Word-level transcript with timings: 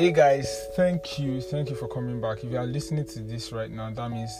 Hey 0.00 0.12
guys, 0.12 0.66
thank 0.76 1.18
you, 1.18 1.42
thank 1.42 1.68
you 1.68 1.76
for 1.76 1.86
coming 1.86 2.22
back. 2.22 2.42
If 2.42 2.50
you 2.50 2.56
are 2.56 2.64
listening 2.64 3.04
to 3.04 3.20
this 3.20 3.52
right 3.52 3.70
now, 3.70 3.90
that 3.90 4.10
means 4.10 4.30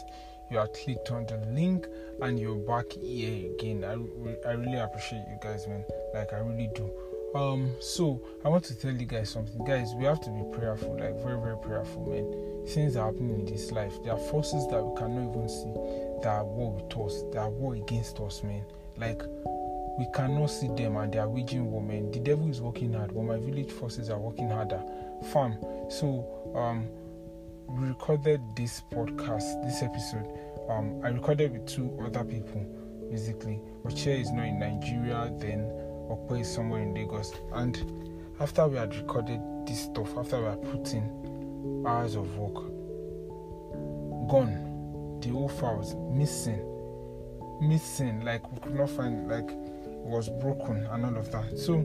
you 0.51 0.59
are 0.59 0.69
clicked 0.69 1.11
on 1.11 1.27
the 1.27 1.37
link 1.53 1.87
and 2.23 2.41
you're 2.41 2.55
back 2.55 2.91
here 2.93 3.51
again. 3.51 3.85
I, 3.85 4.49
I 4.49 4.53
really 4.53 4.79
appreciate 4.79 5.21
you 5.29 5.37
guys, 5.43 5.69
man. 5.69 5.85
Like 6.15 6.33
I 6.33 6.39
really 6.39 6.71
do. 6.75 6.91
Um, 7.35 7.77
so 7.79 8.23
I 8.43 8.49
want 8.49 8.65
to 8.65 8.75
tell 8.75 8.91
you 8.91 9.05
guys 9.05 9.29
something, 9.29 9.63
guys. 9.67 9.93
We 9.95 10.07
have 10.07 10.23
to 10.23 10.31
be 10.31 10.43
prayerful, 10.57 10.95
like 10.99 11.23
very, 11.23 11.39
very 11.39 11.59
prayerful, 11.59 12.07
man. 12.07 12.67
Things 12.67 12.97
are 12.97 13.13
happening 13.13 13.41
in 13.41 13.45
this 13.45 13.71
life. 13.71 13.93
There 14.03 14.15
are 14.15 14.31
forces 14.31 14.67
that 14.69 14.83
we 14.83 14.97
cannot 14.97 15.29
even 15.29 15.47
see 15.47 15.75
that 16.23 16.39
are 16.39 16.45
war 16.47 16.73
with 16.73 16.97
us, 16.97 17.23
that 17.35 17.39
are 17.39 17.51
war 17.51 17.75
against 17.75 18.19
us, 18.21 18.43
man. 18.43 18.65
Like 18.97 19.21
we 19.99 20.07
cannot 20.15 20.47
see 20.47 20.69
them 20.69 20.97
and 20.97 21.13
they 21.13 21.19
are 21.19 21.29
waging 21.29 21.71
war, 21.71 21.83
man. 21.83 22.11
The 22.13 22.21
devil 22.21 22.49
is 22.49 22.63
working 22.63 22.95
hard, 22.95 23.13
but 23.13 23.25
my 23.25 23.37
village 23.37 23.71
forces 23.71 24.09
are 24.09 24.19
working 24.19 24.49
harder. 24.49 24.83
Fam. 25.33 25.57
So 25.89 26.53
um 26.55 26.89
we 27.69 27.87
recorded 27.89 28.41
this 28.57 28.83
podcast, 28.91 29.65
this 29.65 29.83
episode. 29.83 30.27
Um, 30.69 31.01
I 31.05 31.09
recorded 31.09 31.53
with 31.53 31.67
two 31.67 31.97
other 32.05 32.25
people, 32.25 32.61
basically. 33.11 33.61
Oche 33.85 34.21
is 34.21 34.31
not 34.33 34.47
in 34.47 34.59
Nigeria, 34.59 35.33
then 35.39 35.61
Okwe 36.11 36.41
is 36.41 36.53
somewhere 36.53 36.83
in 36.83 36.95
Lagos. 36.95 37.33
And 37.53 37.77
after 38.41 38.67
we 38.67 38.77
had 38.77 38.95
recorded 38.97 39.41
this 39.67 39.85
stuff, 39.85 40.17
after 40.17 40.41
we 40.41 40.47
had 40.47 40.63
put 40.63 40.93
in 40.95 41.85
hours 41.87 42.17
of 42.17 42.37
work, 42.39 42.55
gone. 44.29 45.21
The 45.21 45.29
whole 45.29 45.49
files 45.49 45.95
missing, 46.11 46.65
missing. 47.61 48.25
Like 48.25 48.51
we 48.51 48.59
could 48.59 48.75
not 48.75 48.91
find, 48.91 49.29
like 49.29 49.51
was 49.51 50.29
broken 50.29 50.87
and 50.87 51.05
all 51.05 51.17
of 51.17 51.31
that. 51.31 51.59
So 51.59 51.85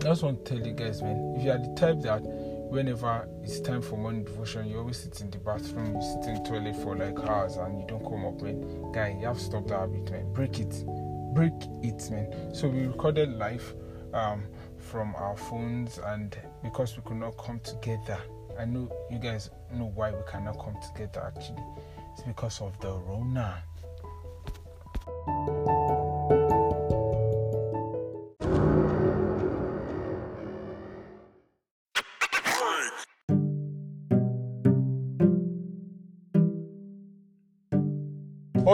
I 0.00 0.08
just 0.08 0.22
want 0.22 0.44
to 0.44 0.54
tell 0.54 0.66
you 0.66 0.72
guys, 0.74 1.02
man, 1.02 1.34
if 1.36 1.44
you 1.44 1.50
are 1.50 1.58
the 1.58 1.72
type 1.74 2.00
that 2.02 2.20
whenever 2.68 3.26
it's 3.42 3.60
time 3.60 3.80
for 3.80 3.96
morning 3.96 4.24
devotion, 4.24 4.66
you 4.68 4.78
always 4.78 4.98
sit 4.98 5.20
in 5.20 5.30
the 5.30 5.38
bathroom, 5.38 5.94
you 5.94 6.02
sit 6.02 6.28
in 6.28 6.42
the 6.42 6.48
toilet 6.48 6.76
for 6.76 6.96
like 6.96 7.18
hours 7.20 7.56
and 7.56 7.80
you 7.80 7.86
don't 7.86 8.04
come 8.04 8.26
up, 8.26 8.40
man. 8.42 8.92
Guy, 8.92 9.16
you 9.18 9.26
have 9.26 9.38
to 9.38 9.44
stop 9.44 9.66
that 9.68 9.78
habit, 9.78 10.10
man. 10.10 10.32
Break 10.32 10.60
it. 10.60 10.84
Break 11.34 11.54
it, 11.82 12.10
man. 12.10 12.54
So 12.54 12.68
we 12.68 12.86
recorded 12.86 13.30
live 13.30 13.74
um, 14.12 14.44
from 14.78 15.14
our 15.16 15.36
phones 15.36 15.98
and 15.98 16.36
because 16.62 16.96
we 16.96 17.02
could 17.04 17.16
not 17.16 17.36
come 17.38 17.60
together. 17.60 18.18
I 18.58 18.66
know 18.66 18.90
you 19.10 19.18
guys 19.18 19.50
know 19.72 19.90
why 19.94 20.10
we 20.10 20.22
cannot 20.30 20.58
come 20.58 20.76
together 20.92 21.32
actually. 21.34 21.64
It's 22.12 22.22
because 22.22 22.60
of 22.60 22.78
the 22.80 22.92
Rona. 22.92 23.62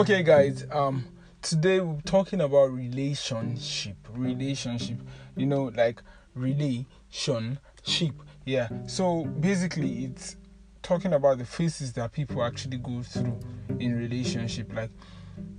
Okay 0.01 0.23
guys 0.23 0.65
um 0.73 1.05
today 1.43 1.79
we're 1.79 2.01
talking 2.07 2.41
about 2.41 2.73
relationship 2.73 3.97
relationship 4.15 4.97
you 5.37 5.45
know 5.45 5.65
like 5.77 6.03
relationship 6.35 8.15
yeah. 8.47 8.69
So 8.87 9.25
basically 9.25 10.07
it's 10.07 10.37
talking 10.83 11.13
about 11.13 11.39
the 11.39 11.45
phases 11.45 11.93
that 11.93 12.13
people 12.13 12.43
actually 12.43 12.79
go 12.79 13.03
through 13.03 13.39
in 13.79 13.97
relationship 13.97 14.73
like 14.75 14.91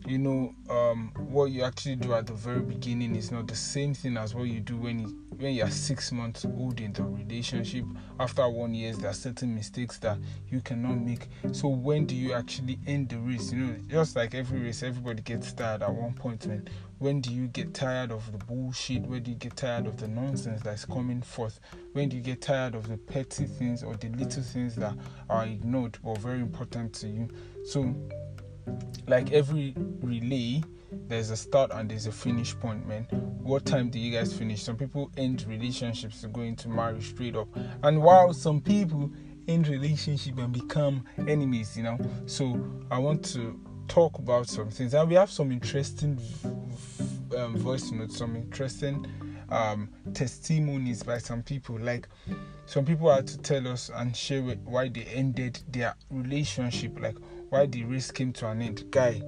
you 0.05 0.17
know 0.17 0.53
um, 0.69 1.11
what 1.15 1.45
you 1.45 1.63
actually 1.63 1.95
do 1.95 2.13
at 2.13 2.25
the 2.25 2.33
very 2.33 2.59
beginning 2.59 3.15
is 3.15 3.31
not 3.31 3.47
the 3.47 3.55
same 3.55 3.93
thing 3.93 4.17
as 4.17 4.33
what 4.33 4.43
you 4.43 4.59
do 4.59 4.77
when 4.77 4.99
you 4.99 5.07
when 5.37 5.53
you're 5.53 5.69
six 5.69 6.11
months 6.11 6.45
old 6.45 6.79
in 6.79 6.93
the 6.93 7.03
relationship. 7.03 7.85
After 8.19 8.47
one 8.47 8.73
year 8.73 8.93
there 8.93 9.09
are 9.09 9.13
certain 9.13 9.55
mistakes 9.55 9.97
that 9.99 10.17
you 10.49 10.61
cannot 10.61 10.99
make. 10.99 11.27
So 11.51 11.67
when 11.67 12.05
do 12.05 12.15
you 12.15 12.33
actually 12.33 12.79
end 12.85 13.09
the 13.09 13.17
race? 13.17 13.51
You 13.51 13.59
know 13.59 13.75
just 13.89 14.15
like 14.15 14.35
every 14.35 14.59
race 14.61 14.83
everybody 14.83 15.21
gets 15.21 15.53
tired 15.53 15.83
at 15.83 15.93
one 15.93 16.13
point 16.13 16.45
man. 16.47 16.67
When 16.99 17.19
do 17.19 17.33
you 17.33 17.47
get 17.47 17.73
tired 17.73 18.11
of 18.11 18.31
the 18.31 18.37
bullshit? 18.37 19.01
When 19.03 19.23
do 19.23 19.31
you 19.31 19.37
get 19.37 19.55
tired 19.55 19.87
of 19.87 19.97
the 19.97 20.07
nonsense 20.07 20.61
that's 20.61 20.85
coming 20.85 21.23
forth? 21.23 21.59
When 21.93 22.09
do 22.09 22.15
you 22.15 22.21
get 22.21 22.41
tired 22.41 22.75
of 22.75 22.87
the 22.87 22.97
petty 22.97 23.45
things 23.45 23.81
or 23.81 23.95
the 23.95 24.09
little 24.09 24.43
things 24.43 24.75
that 24.75 24.95
are 25.27 25.45
ignored 25.45 25.97
but 26.03 26.19
very 26.19 26.39
important 26.39 26.93
to 26.95 27.07
you? 27.07 27.27
So 27.65 27.95
like 29.07 29.31
every 29.31 29.73
relay 30.01 30.61
there's 31.07 31.29
a 31.29 31.37
start 31.37 31.71
and 31.73 31.89
there's 31.89 32.07
a 32.07 32.11
finish 32.11 32.57
point 32.57 32.87
man. 32.87 33.03
What 33.41 33.65
time 33.65 33.89
do 33.89 33.99
you 33.99 34.11
guys 34.11 34.33
finish? 34.33 34.63
Some 34.63 34.77
people 34.77 35.11
end 35.17 35.45
relationships 35.47 36.21
to 36.21 36.27
go 36.27 36.41
into 36.41 36.69
marriage 36.69 37.09
straight 37.09 37.35
up. 37.35 37.47
And 37.83 38.01
while 38.01 38.33
some 38.33 38.61
people 38.61 39.11
end 39.47 39.67
relationship 39.67 40.37
and 40.37 40.53
become 40.53 41.03
enemies 41.27 41.75
you 41.75 41.83
know? 41.83 41.97
So 42.27 42.63
i 42.91 42.97
want 42.97 43.25
to 43.33 43.59
talk 43.87 44.17
about 44.19 44.47
some 44.47 44.69
things. 44.69 44.93
And 44.93 45.09
we 45.09 45.15
have 45.15 45.29
some 45.29 45.51
interesting 45.51 46.19
um, 47.37 47.57
voice 47.57 47.91
notes 47.91 48.17
some 48.17 48.35
interesting 48.35 49.05
um, 49.49 49.89
testimonies 50.13 51.03
by 51.03 51.17
some 51.17 51.43
people. 51.43 51.77
Like 51.79 52.07
some 52.65 52.85
people 52.85 53.13
had 53.13 53.27
to 53.27 53.37
tell 53.37 53.67
us 53.67 53.89
and 53.93 54.15
share 54.15 54.41
why 54.41 54.87
they 54.87 55.03
ended 55.03 55.59
their 55.69 55.95
relationship. 56.09 56.99
Like 56.99 57.17
why 57.51 57.65
the 57.65 57.83
race 57.83 58.11
came 58.11 58.31
to 58.31 58.47
an 58.47 58.61
end. 58.61 58.89
Guy, 58.89 59.21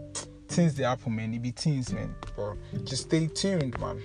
things 0.47 0.75
they 0.75 0.83
happen, 0.83 1.13
man. 1.13 1.33
It 1.33 1.41
be 1.41 1.51
things, 1.51 1.91
man. 1.91 2.15
But 2.37 2.55
just 2.85 3.03
stay 3.03 3.27
tuned, 3.27 3.77
man. 3.79 4.01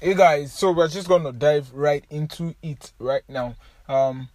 Hey 0.00 0.14
guys, 0.14 0.52
so 0.52 0.70
we're 0.72 0.88
just 0.88 1.08
gonna 1.08 1.32
dive 1.32 1.72
right 1.74 2.04
into 2.10 2.54
it 2.62 2.92
right 3.00 3.22
now. 3.28 3.56
Um, 3.88 4.28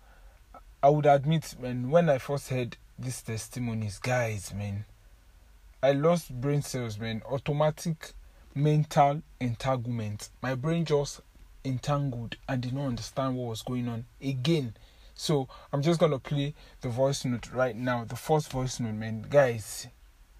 I 0.83 0.89
would 0.89 1.05
admit, 1.05 1.55
man, 1.59 1.89
when 1.89 2.09
I 2.09 2.17
first 2.17 2.49
heard 2.49 2.75
these 2.99 3.21
testimonies, 3.21 3.99
guys, 3.99 4.53
man, 4.53 4.85
I 5.85 5.91
lost 5.91 6.33
brain 6.41 6.63
cells, 6.63 6.97
man. 6.97 7.21
Automatic 7.29 8.13
mental 8.55 9.21
entanglement. 9.39 10.29
My 10.41 10.55
brain 10.55 10.83
just 10.83 11.21
entangled 11.63 12.37
and 12.49 12.59
did 12.59 12.73
not 12.73 12.87
understand 12.87 13.35
what 13.35 13.49
was 13.49 13.61
going 13.61 13.87
on 13.87 14.05
again. 14.19 14.73
So 15.13 15.47
I'm 15.71 15.83
just 15.83 15.99
gonna 15.99 16.17
play 16.17 16.55
the 16.81 16.89
voice 16.89 17.23
note 17.23 17.51
right 17.51 17.75
now. 17.75 18.03
The 18.03 18.15
first 18.15 18.51
voice 18.51 18.79
note, 18.79 18.95
man. 18.95 19.27
Guys, 19.29 19.85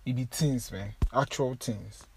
it 0.04 0.16
be 0.16 0.24
things, 0.24 0.72
man. 0.72 0.96
Actual 1.14 1.56
things. 1.60 2.08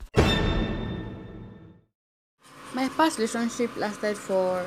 My 2.73 2.89
past 2.97 3.19
relationship 3.19 3.77
lasted 3.77 4.17
for 4.17 4.65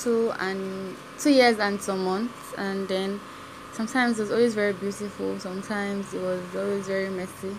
two 0.00 0.32
and 0.40 0.96
two 1.18 1.32
years 1.32 1.58
and 1.58 1.78
some 1.78 2.06
months, 2.06 2.54
and 2.56 2.88
then 2.88 3.20
sometimes 3.74 4.18
it 4.18 4.22
was 4.22 4.32
always 4.32 4.54
very 4.54 4.72
beautiful. 4.72 5.38
Sometimes 5.38 6.14
it 6.14 6.22
was 6.22 6.56
always 6.56 6.86
very 6.86 7.10
messy 7.10 7.54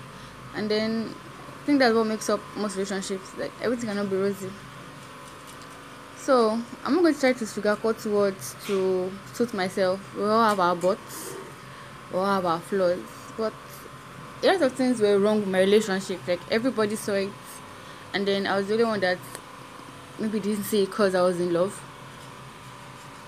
and 0.56 0.70
then 0.70 1.14
I 1.62 1.66
think 1.66 1.80
that's 1.80 1.96
what 1.96 2.06
makes 2.06 2.30
up 2.30 2.40
most 2.56 2.76
relationships. 2.76 3.32
Like 3.38 3.52
everything 3.62 3.90
cannot 3.90 4.10
be 4.10 4.18
rosy. 4.18 4.50
So 6.18 6.60
I'm 6.84 6.94
not 6.94 7.02
going 7.02 7.14
to 7.14 7.20
try 7.20 7.34
to 7.34 7.46
sugarcoat 7.46 8.06
words 8.06 8.56
to 8.68 9.12
suit 9.34 9.54
myself. 9.54 10.00
We 10.16 10.24
all 10.24 10.44
have 10.44 10.60
our 10.60 10.76
butts, 10.76 11.34
we 12.12 12.20
all 12.20 12.26
have 12.26 12.46
our 12.46 12.60
flaws, 12.60 13.00
but 13.38 13.54
a 14.44 14.48
lot 14.48 14.62
of 14.62 14.74
things 14.74 15.00
were 15.00 15.18
wrong 15.18 15.40
with 15.40 15.50
my 15.50 15.60
relationship. 15.60 16.20
Like 16.28 16.40
everybody 16.52 16.96
saw 16.96 17.14
it, 17.14 17.30
and 18.14 18.28
then 18.28 18.48
I 18.48 18.58
was 18.58 18.68
the 18.68 18.74
only 18.74 18.86
one 18.86 19.00
that 19.00 19.18
maybe 20.20 20.40
didn't 20.40 20.66
see 20.66 20.84
it 20.84 20.90
because 20.90 21.16
I 21.16 21.22
was 21.22 21.40
in 21.40 21.54
love. 21.54 21.82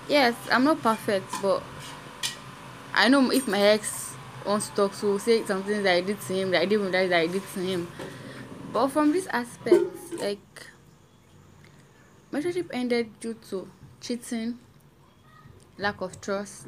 Yes, 0.08 0.34
I'm 0.50 0.64
not 0.64 0.82
perfect, 0.82 1.32
but 1.40 1.62
I 2.94 3.08
know 3.08 3.30
if 3.30 3.48
my 3.48 3.60
ex 3.60 4.11
wants 4.46 4.68
to 4.68 4.74
talk 4.74 4.94
to 5.00 5.18
say 5.18 5.44
something 5.44 5.82
that 5.82 5.94
I 5.94 6.00
did 6.00 6.20
to 6.20 6.32
him 6.32 6.50
that 6.50 6.62
I 6.62 6.66
didn't 6.66 6.86
realize 6.86 7.10
that 7.10 7.20
I 7.20 7.26
did 7.26 7.42
to 7.54 7.60
him. 7.60 7.88
But 8.72 8.88
from 8.88 9.12
this 9.12 9.26
aspect, 9.26 9.84
like 10.18 10.66
my 12.30 12.38
relationship 12.38 12.70
ended 12.72 13.20
due 13.20 13.34
to 13.50 13.68
cheating, 14.00 14.58
lack 15.78 16.00
of 16.00 16.20
trust, 16.20 16.66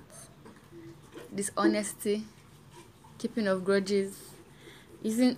dishonesty, 1.34 2.24
keeping 3.18 3.46
of 3.46 3.64
grudges, 3.64 4.18
using 5.02 5.36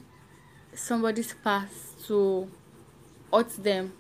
somebody's 0.74 1.32
past 1.44 2.06
to 2.06 2.50
hurt 3.32 3.50
them. 3.62 3.92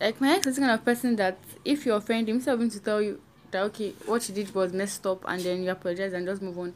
Like 0.00 0.20
my 0.20 0.34
ex 0.34 0.46
is 0.46 0.58
kind 0.58 0.70
of 0.70 0.84
person 0.84 1.16
that 1.16 1.38
if 1.64 1.86
you 1.86 1.94
offend 1.94 2.28
him, 2.28 2.36
instead 2.36 2.60
of 2.60 2.72
to 2.72 2.80
tell 2.80 3.02
you 3.02 3.20
that 3.50 3.62
okay, 3.64 3.94
what 4.06 4.28
you 4.28 4.34
did 4.34 4.54
was 4.54 4.72
messed 4.72 5.06
up 5.06 5.24
and 5.26 5.40
then 5.42 5.62
you 5.62 5.70
apologize 5.70 6.12
and 6.12 6.26
just 6.26 6.42
move 6.42 6.58
on 6.58 6.74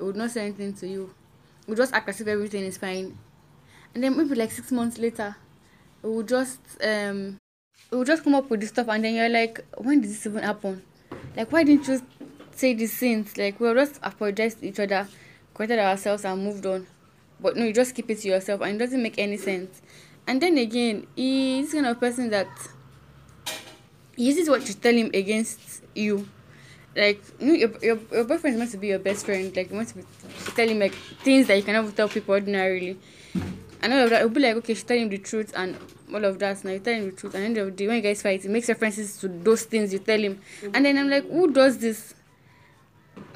it 0.00 0.04
would 0.04 0.16
not 0.16 0.30
say 0.30 0.46
anything 0.46 0.72
to 0.72 0.88
you 0.88 1.14
would 1.66 1.76
just 1.76 1.92
act 1.92 2.08
as 2.08 2.20
if 2.20 2.26
everything 2.26 2.64
is 2.64 2.78
fine 2.78 3.16
and 3.94 4.02
then 4.02 4.16
maybe 4.16 4.34
like 4.34 4.50
six 4.50 4.72
months 4.72 4.98
later 4.98 5.36
it 6.02 6.06
would 6.08 6.26
just 6.26 6.60
um 6.82 7.38
it 7.92 7.96
would 7.96 8.06
just 8.06 8.24
come 8.24 8.34
up 8.34 8.48
with 8.50 8.60
this 8.60 8.70
stuff 8.70 8.88
and 8.88 9.04
then 9.04 9.14
you're 9.14 9.28
like 9.28 9.64
when 9.76 10.00
did 10.00 10.10
this 10.10 10.26
even 10.26 10.42
happen 10.42 10.82
like 11.36 11.52
why 11.52 11.62
didn't 11.62 11.86
you 11.86 12.00
say 12.52 12.74
these 12.74 12.96
things 12.96 13.36
like 13.36 13.60
we 13.60 13.66
we'll 13.66 13.76
just 13.84 14.00
apologize 14.02 14.54
to 14.54 14.66
each 14.66 14.80
other 14.80 15.06
corrected 15.60 15.78
ourselves 15.78 16.24
and 16.24 16.42
moved 16.42 16.64
on. 16.64 16.86
But 17.38 17.56
no, 17.56 17.66
you 17.66 17.72
just 17.72 17.94
keep 17.94 18.10
it 18.10 18.18
to 18.20 18.28
yourself 18.28 18.62
and 18.62 18.76
it 18.76 18.78
doesn't 18.78 19.02
make 19.02 19.18
any 19.18 19.36
sense. 19.36 19.82
And 20.26 20.40
then 20.40 20.56
again, 20.56 21.06
he's 21.16 21.72
kind 21.72 21.86
of 21.86 22.00
person 22.00 22.30
that 22.30 22.48
uses 24.16 24.48
what 24.48 24.66
you 24.66 24.74
tell 24.74 24.94
him 24.94 25.10
against 25.12 25.82
you. 25.94 26.26
Like 26.96 27.22
you 27.38 27.46
know, 27.46 27.54
your, 27.54 27.70
your, 27.82 27.98
your 28.10 28.24
boyfriend 28.24 28.54
is 28.54 28.58
meant 28.58 28.70
to 28.72 28.76
be 28.78 28.88
your 28.88 28.98
best 28.98 29.24
friend. 29.24 29.54
Like 29.54 29.70
you 29.70 29.76
want 29.76 29.88
to, 29.88 29.96
be, 29.96 30.02
to 30.44 30.50
tell 30.52 30.68
him 30.68 30.78
like 30.80 30.94
things 30.94 31.46
that 31.46 31.56
you 31.56 31.62
cannot 31.62 31.94
tell 31.94 32.08
people 32.08 32.34
ordinarily. 32.34 32.98
And 33.82 33.92
all 33.94 34.00
of 34.00 34.10
that, 34.10 34.20
it'll 34.20 34.30
be 34.30 34.40
like, 34.40 34.56
okay, 34.56 34.74
she 34.74 34.82
tell 34.82 34.98
him 34.98 35.08
the 35.08 35.18
truth 35.18 35.52
and 35.56 35.76
all 36.12 36.24
of 36.24 36.38
that. 36.40 36.62
Now 36.64 36.72
you 36.72 36.80
tell 36.80 36.94
him 36.94 37.06
the 37.06 37.12
truth, 37.12 37.34
and 37.34 37.44
then 37.44 37.64
the 37.66 37.70
day 37.70 37.86
when 37.86 37.96
you 37.96 38.02
guys 38.02 38.20
fight, 38.20 38.44
it 38.44 38.50
makes 38.50 38.68
references 38.68 39.16
to 39.18 39.28
those 39.28 39.62
things 39.62 39.92
you 39.92 40.00
tell 40.00 40.18
him. 40.18 40.40
Mm-hmm. 40.60 40.74
And 40.74 40.84
then 40.84 40.98
I'm 40.98 41.08
like, 41.08 41.30
who 41.30 41.50
does 41.52 41.78
this? 41.78 42.14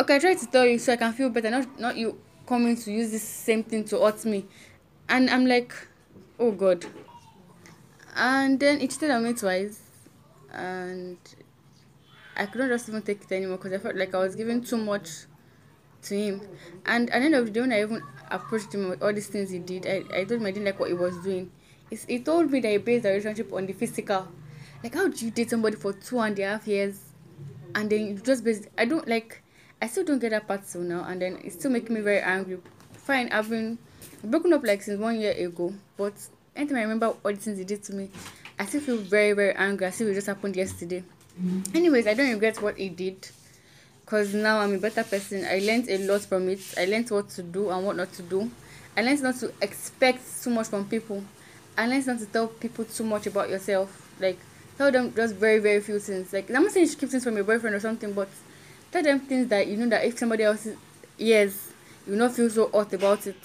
Okay, 0.01 0.17
I 0.17 0.19
try 0.19 0.35
to 0.35 0.47
tell 0.47 0.67
you 0.67 0.79
so 0.79 0.93
I 0.93 0.97
can 0.97 1.13
feel 1.13 1.31
better, 1.31 1.51
not 1.51 1.81
not 1.81 1.97
you 1.97 2.19
coming 2.47 2.77
to 2.77 2.93
use 2.93 3.11
this 3.11 3.23
same 3.23 3.63
thing 3.63 3.85
to 3.85 4.01
hurt 4.01 4.25
me. 4.25 4.45
And 5.09 5.31
I'm 5.31 5.47
like, 5.47 5.73
oh 6.39 6.51
God. 6.51 6.85
And 8.17 8.61
then 8.61 8.81
it 8.81 8.91
cheated 8.91 9.11
on 9.11 9.25
me 9.25 9.33
twice, 9.33 9.81
and 10.53 11.17
I 12.37 12.47
couldn't 12.47 12.69
just 12.69 12.89
even 12.89 13.03
take 13.03 13.23
it 13.23 13.33
anymore 13.33 13.59
because 13.59 13.73
I 13.73 13.79
felt 13.79 13.97
like 13.97 14.15
I 14.15 14.19
was 14.19 14.35
giving 14.35 14.63
too 14.63 14.77
much 14.77 15.09
to 16.03 16.15
him. 16.17 16.41
And 16.87 17.11
at 17.11 17.21
the 17.21 17.25
end 17.27 17.35
of 17.35 17.47
the 17.47 17.51
day, 17.51 17.61
when 17.61 17.73
I 17.73 17.83
even 17.83 18.03
approached 18.31 18.75
him 18.75 18.91
with 18.91 19.03
all 19.03 19.13
these 19.13 19.29
things 19.29 19.51
he 19.51 19.59
did, 19.59 19.87
I, 19.87 20.05
I 20.15 20.25
told 20.25 20.41
him 20.41 20.47
I 20.47 20.51
didn't 20.51 20.67
like 20.67 20.81
what 20.81 20.89
he 20.89 20.95
was 20.95 21.17
doing. 21.19 21.51
It's, 21.91 22.05
he 22.05 22.19
told 22.19 22.51
me 22.51 22.61
that 22.61 22.71
he 22.71 22.79
based 22.79 23.05
the 23.05 23.11
relationship 23.11 23.53
on 23.53 23.67
the 23.67 23.73
physical. 23.73 24.29
Like, 24.83 24.95
how 24.95 25.09
do 25.09 25.25
you 25.25 25.31
date 25.31 25.51
somebody 25.51 25.77
for 25.77 25.93
two 25.93 26.19
and 26.19 26.39
a 26.39 26.43
half 26.45 26.67
years 26.67 27.01
and 27.75 27.89
then 27.89 28.07
you 28.07 28.15
just 28.17 28.45
based? 28.45 28.69
I 28.77 28.85
don't 28.85 29.07
like. 29.09 29.43
I 29.81 29.87
still 29.87 30.05
don't 30.05 30.19
get 30.19 30.31
that 30.31 30.47
part 30.47 30.67
till 30.67 30.81
now, 30.81 31.05
and 31.05 31.21
then 31.21 31.39
it's 31.45 31.57
still 31.57 31.71
making 31.71 31.95
me 31.95 32.01
very 32.01 32.21
angry. 32.21 32.59
Fine, 32.93 33.29
I've 33.31 33.51
been 33.51 33.79
broken 34.23 34.53
up 34.53 34.65
like 34.65 34.83
since 34.83 34.99
one 34.99 35.21
year 35.21 35.33
ago, 35.33 35.75
but 35.97 36.15
anytime 36.57 36.79
I 36.79 36.83
remember 36.83 37.07
all 37.07 37.33
the 37.33 37.37
things 37.37 37.59
he 37.59 37.65
did 37.65 37.83
to 37.85 37.95
me, 37.95 38.11
I 38.59 38.67
still 38.67 38.81
feel 38.81 38.97
very, 38.97 39.33
very 39.33 39.53
angry. 39.55 39.87
I 39.87 39.91
see 39.91 40.05
it 40.05 40.15
just 40.15 40.27
happened 40.27 40.57
yesterday. 40.57 41.03
Anyways, 41.75 42.07
I 42.07 42.15
don't 42.15 42.31
regret 42.31 42.63
what 42.63 42.77
he 42.77 42.89
did 42.89 43.29
because 44.05 44.35
now 44.35 44.61
I'm 44.61 44.75
a 44.75 44.79
better 44.79 45.03
person. 45.03 45.45
I 45.45 45.59
learned 45.59 45.89
a 45.89 45.99
lot 46.07 46.21
from 46.23 46.49
it. 46.49 46.61
I 46.79 46.85
learned 46.85 47.11
what 47.11 47.31
to 47.31 47.43
do 47.43 47.71
and 47.71 47.85
what 47.85 47.97
not 47.97 48.13
to 48.15 48.23
do. 48.23 48.51
I 48.97 49.03
learned 49.03 49.23
not 49.23 49.37
to 49.37 49.53
expect 49.61 50.23
too 50.43 50.51
much 50.51 50.69
from 50.69 50.89
people. 50.89 51.25
I 51.77 51.89
learned 51.89 52.07
not 52.07 52.19
to 52.21 52.27
tell 52.27 52.47
people 52.49 52.85
too 52.85 53.05
much 53.05 53.27
about 53.27 53.49
yourself. 53.49 54.13
Like 54.21 54.39
tell 54.79 54.93
them 54.93 55.13
just 55.15 55.35
very 55.35 55.59
very 55.59 55.81
few 55.81 55.99
things. 55.99 56.33
Like 56.33 56.49
I'm 56.51 56.63
not 56.63 56.73
saying 56.73 56.87
you 56.87 56.91
should 56.91 57.01
keep 57.01 57.11
things 57.11 57.25
from 57.25 57.35
your 57.35 57.45
boyfriend 57.45 57.75
or 57.75 57.81
something, 57.81 58.13
but 58.13 58.29
tell 58.93 59.03
them 59.03 59.21
things 59.21 59.49
that 59.49 59.67
you 59.67 59.77
know 59.77 59.89
that 59.89 60.05
if 60.05 60.19
somebody 60.19 60.45
else 60.45 60.69
hears, 61.19 61.73
you 62.07 62.15
not 62.15 62.33
feel 62.33 62.51
so 62.51 62.71
hot 62.71 62.93
about 62.93 63.27
it. 63.27 63.37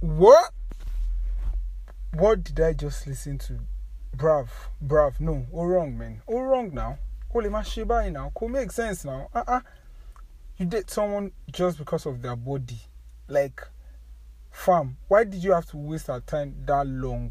What? 0.00 0.50
What 2.14 2.42
did 2.42 2.60
I 2.60 2.72
just 2.72 3.06
listen 3.06 3.38
to? 3.38 3.60
Brav, 4.16 4.70
brav, 4.80 5.20
no, 5.20 5.46
all 5.52 5.66
wrong, 5.66 5.98
man. 5.98 6.22
All 6.26 6.42
wrong 6.42 6.72
now. 6.72 6.98
Holy 7.30 7.50
mashibai 7.50 8.10
now. 8.10 8.32
Could 8.34 8.50
make 8.50 8.72
sense 8.72 9.04
now. 9.04 9.28
Uh 9.34 9.44
uh 9.46 9.60
You 10.56 10.64
date 10.64 10.88
someone 10.88 11.32
just 11.52 11.76
because 11.76 12.06
of 12.06 12.22
their 12.22 12.34
body. 12.34 12.80
Like, 13.28 13.60
fam, 14.50 14.96
why 15.08 15.24
did 15.24 15.44
you 15.44 15.52
have 15.52 15.66
to 15.66 15.76
waste 15.76 16.08
our 16.08 16.20
time 16.20 16.54
that 16.64 16.86
long? 16.86 17.30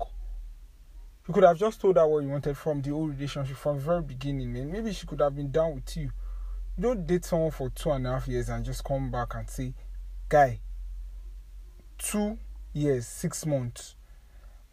You 1.28 1.34
could 1.34 1.44
have 1.44 1.58
just 1.58 1.82
told 1.82 1.96
her 1.96 2.08
what 2.08 2.22
you 2.22 2.30
wanted 2.30 2.56
from 2.56 2.84
the 2.84 2.92
old 2.92 3.10
relationship 3.10 3.58
from 3.58 3.78
the 3.78 3.82
very 3.82 4.04
beginning, 4.04 4.54
man. 4.54 4.72
Maybe 4.72 4.94
she 4.94 5.08
could 5.08 5.22
have 5.22 5.36
been 5.36 5.50
down 5.50 5.74
with 5.74 5.98
you. 5.98 6.12
You 6.78 6.84
don't 6.84 7.08
date 7.08 7.26
someone 7.26 7.50
for 7.50 7.72
two 7.72 7.90
and 7.90 8.06
a 8.06 8.12
half 8.12 8.28
years 8.28 8.50
and 8.50 8.64
just 8.64 8.84
come 8.84 9.10
back 9.10 9.34
and 9.34 9.50
say, 9.50 9.74
guy, 10.30 10.60
two 11.98 12.38
years, 12.74 13.08
six 13.08 13.44
months, 13.44 13.96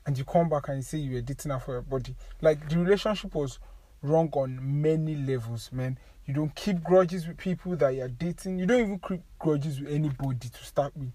and 0.07 0.17
you 0.17 0.25
come 0.25 0.49
back 0.49 0.69
and 0.69 0.79
you 0.79 0.83
say 0.83 0.99
you 0.99 1.15
were 1.15 1.21
dating 1.21 1.53
her 1.53 1.59
for 1.59 1.73
your 1.73 1.83
body. 1.83 2.15
Like 2.41 2.69
the 2.69 2.79
relationship 2.79 3.35
was 3.35 3.59
wrong 4.03 4.31
on 4.33 4.83
many 4.83 5.15
levels, 5.15 5.71
man. 5.73 5.99
You 6.27 6.35
don't 6.35 6.55
keep 6.55 6.83
grudges 6.83 7.27
with 7.27 7.37
people 7.37 7.77
that 7.77 7.91
you're 7.91 8.09
dating. 8.09 8.59
You 8.59 8.67
don't 8.67 8.81
even 8.81 8.99
keep 8.99 9.23
grudges 9.39 9.81
with 9.81 9.93
anybody 9.93 10.49
to 10.49 10.65
start 10.65 10.97
with. 10.97 11.13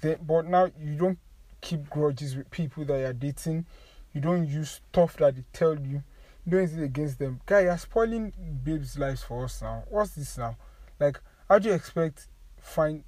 Then, 0.00 0.18
but 0.26 0.46
now 0.46 0.70
you 0.78 0.96
don't 0.96 1.18
keep 1.60 1.88
grudges 1.90 2.36
with 2.36 2.50
people 2.50 2.84
that 2.86 2.98
you're 2.98 3.12
dating 3.12 3.66
you 4.12 4.20
don't 4.20 4.48
use 4.48 4.80
stuff 4.90 5.16
that 5.18 5.36
they 5.36 5.44
tell 5.52 5.78
you. 5.78 6.02
You 6.44 6.52
don't 6.52 6.60
use 6.62 6.74
it 6.74 6.82
against 6.82 7.18
them. 7.18 7.40
Guy, 7.46 7.62
you're 7.62 7.78
spoiling 7.78 8.32
babes' 8.64 8.98
lives 8.98 9.22
for 9.22 9.44
us 9.44 9.62
now. 9.62 9.84
What's 9.88 10.12
this 10.12 10.36
now? 10.36 10.56
Like, 10.98 11.20
how 11.48 11.58
do 11.58 11.68
you 11.68 11.74
expect 11.74 12.26
fine, 12.60 13.04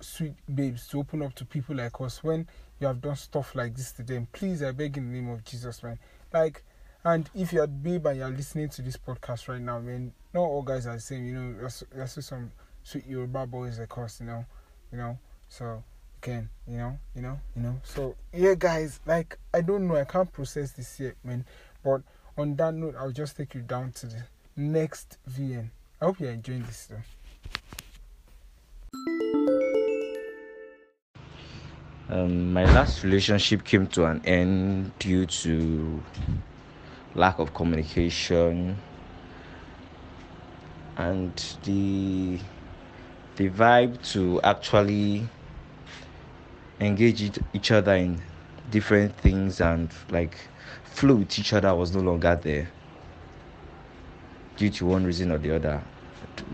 sweet 0.00 0.34
babes 0.52 0.88
to 0.88 0.98
open 0.98 1.22
up 1.22 1.34
to 1.36 1.44
people 1.44 1.76
like 1.76 2.00
us 2.00 2.24
when 2.24 2.48
you 2.80 2.86
have 2.86 3.00
done 3.00 3.16
stuff 3.16 3.54
like 3.54 3.76
this 3.76 3.92
to 3.92 4.02
them? 4.02 4.26
Please, 4.32 4.62
I 4.62 4.72
beg 4.72 4.96
in 4.96 5.10
the 5.10 5.20
name 5.20 5.30
of 5.30 5.44
Jesus, 5.44 5.82
man. 5.82 5.98
Like, 6.32 6.62
and 7.04 7.28
if 7.34 7.52
you're 7.52 7.66
babe 7.66 8.06
and 8.06 8.18
you're 8.18 8.28
listening 8.30 8.68
to 8.70 8.82
this 8.82 8.96
podcast 8.96 9.48
right 9.48 9.60
now, 9.60 9.78
man, 9.78 10.12
not 10.34 10.42
all 10.42 10.62
guys 10.62 10.86
are 10.86 10.94
the 10.94 11.00
same. 11.00 11.26
You 11.26 11.34
know, 11.34 11.54
there's, 11.58 11.84
there's 11.92 12.26
some 12.26 12.52
sweet 12.82 13.06
Yoruba 13.06 13.46
boys 13.46 13.78
like 13.78 13.96
us, 13.98 14.20
you 14.20 14.26
know, 14.26 14.44
you 14.92 14.98
know. 14.98 15.18
So 15.48 15.82
can, 16.20 16.48
you 16.66 16.76
know, 16.76 16.98
you 17.14 17.22
know, 17.22 17.40
you 17.56 17.62
know. 17.62 17.80
So 17.84 18.16
yeah, 18.32 18.54
guys, 18.54 19.00
like 19.06 19.38
I 19.52 19.62
don't 19.62 19.88
know, 19.88 19.96
I 19.96 20.04
can't 20.04 20.30
process 20.30 20.72
this 20.72 21.00
yet, 21.00 21.14
man. 21.24 21.44
But 21.82 22.02
on 22.36 22.56
that 22.56 22.74
note, 22.74 22.94
I'll 22.98 23.12
just 23.12 23.36
take 23.36 23.54
you 23.54 23.62
down 23.62 23.92
to 23.92 24.06
the 24.06 24.22
next 24.56 25.18
VN. 25.30 25.70
I 26.00 26.04
hope 26.04 26.20
you're 26.20 26.30
enjoying 26.30 26.64
this 26.64 26.86
though. 26.86 27.02
Um, 32.12 32.52
my 32.52 32.64
last 32.64 33.04
relationship 33.04 33.62
came 33.62 33.86
to 33.88 34.04
an 34.06 34.20
end 34.24 34.98
due 34.98 35.26
to 35.26 36.02
lack 37.14 37.38
of 37.38 37.54
communication 37.54 38.76
and 40.96 41.32
the 41.62 42.40
the 43.36 43.48
vibe 43.48 44.02
to 44.10 44.40
actually 44.42 45.28
engage 46.80 47.30
each 47.54 47.70
other 47.70 47.94
in 47.94 48.20
different 48.72 49.16
things 49.18 49.60
and 49.60 49.88
like 50.10 50.36
flow 50.82 51.14
with 51.14 51.38
each 51.38 51.52
other 51.52 51.72
was 51.76 51.94
no 51.94 52.00
longer 52.00 52.34
there 52.42 52.68
due 54.56 54.70
to 54.70 54.84
one 54.84 55.04
reason 55.04 55.30
or 55.30 55.38
the 55.38 55.54
other. 55.54 55.80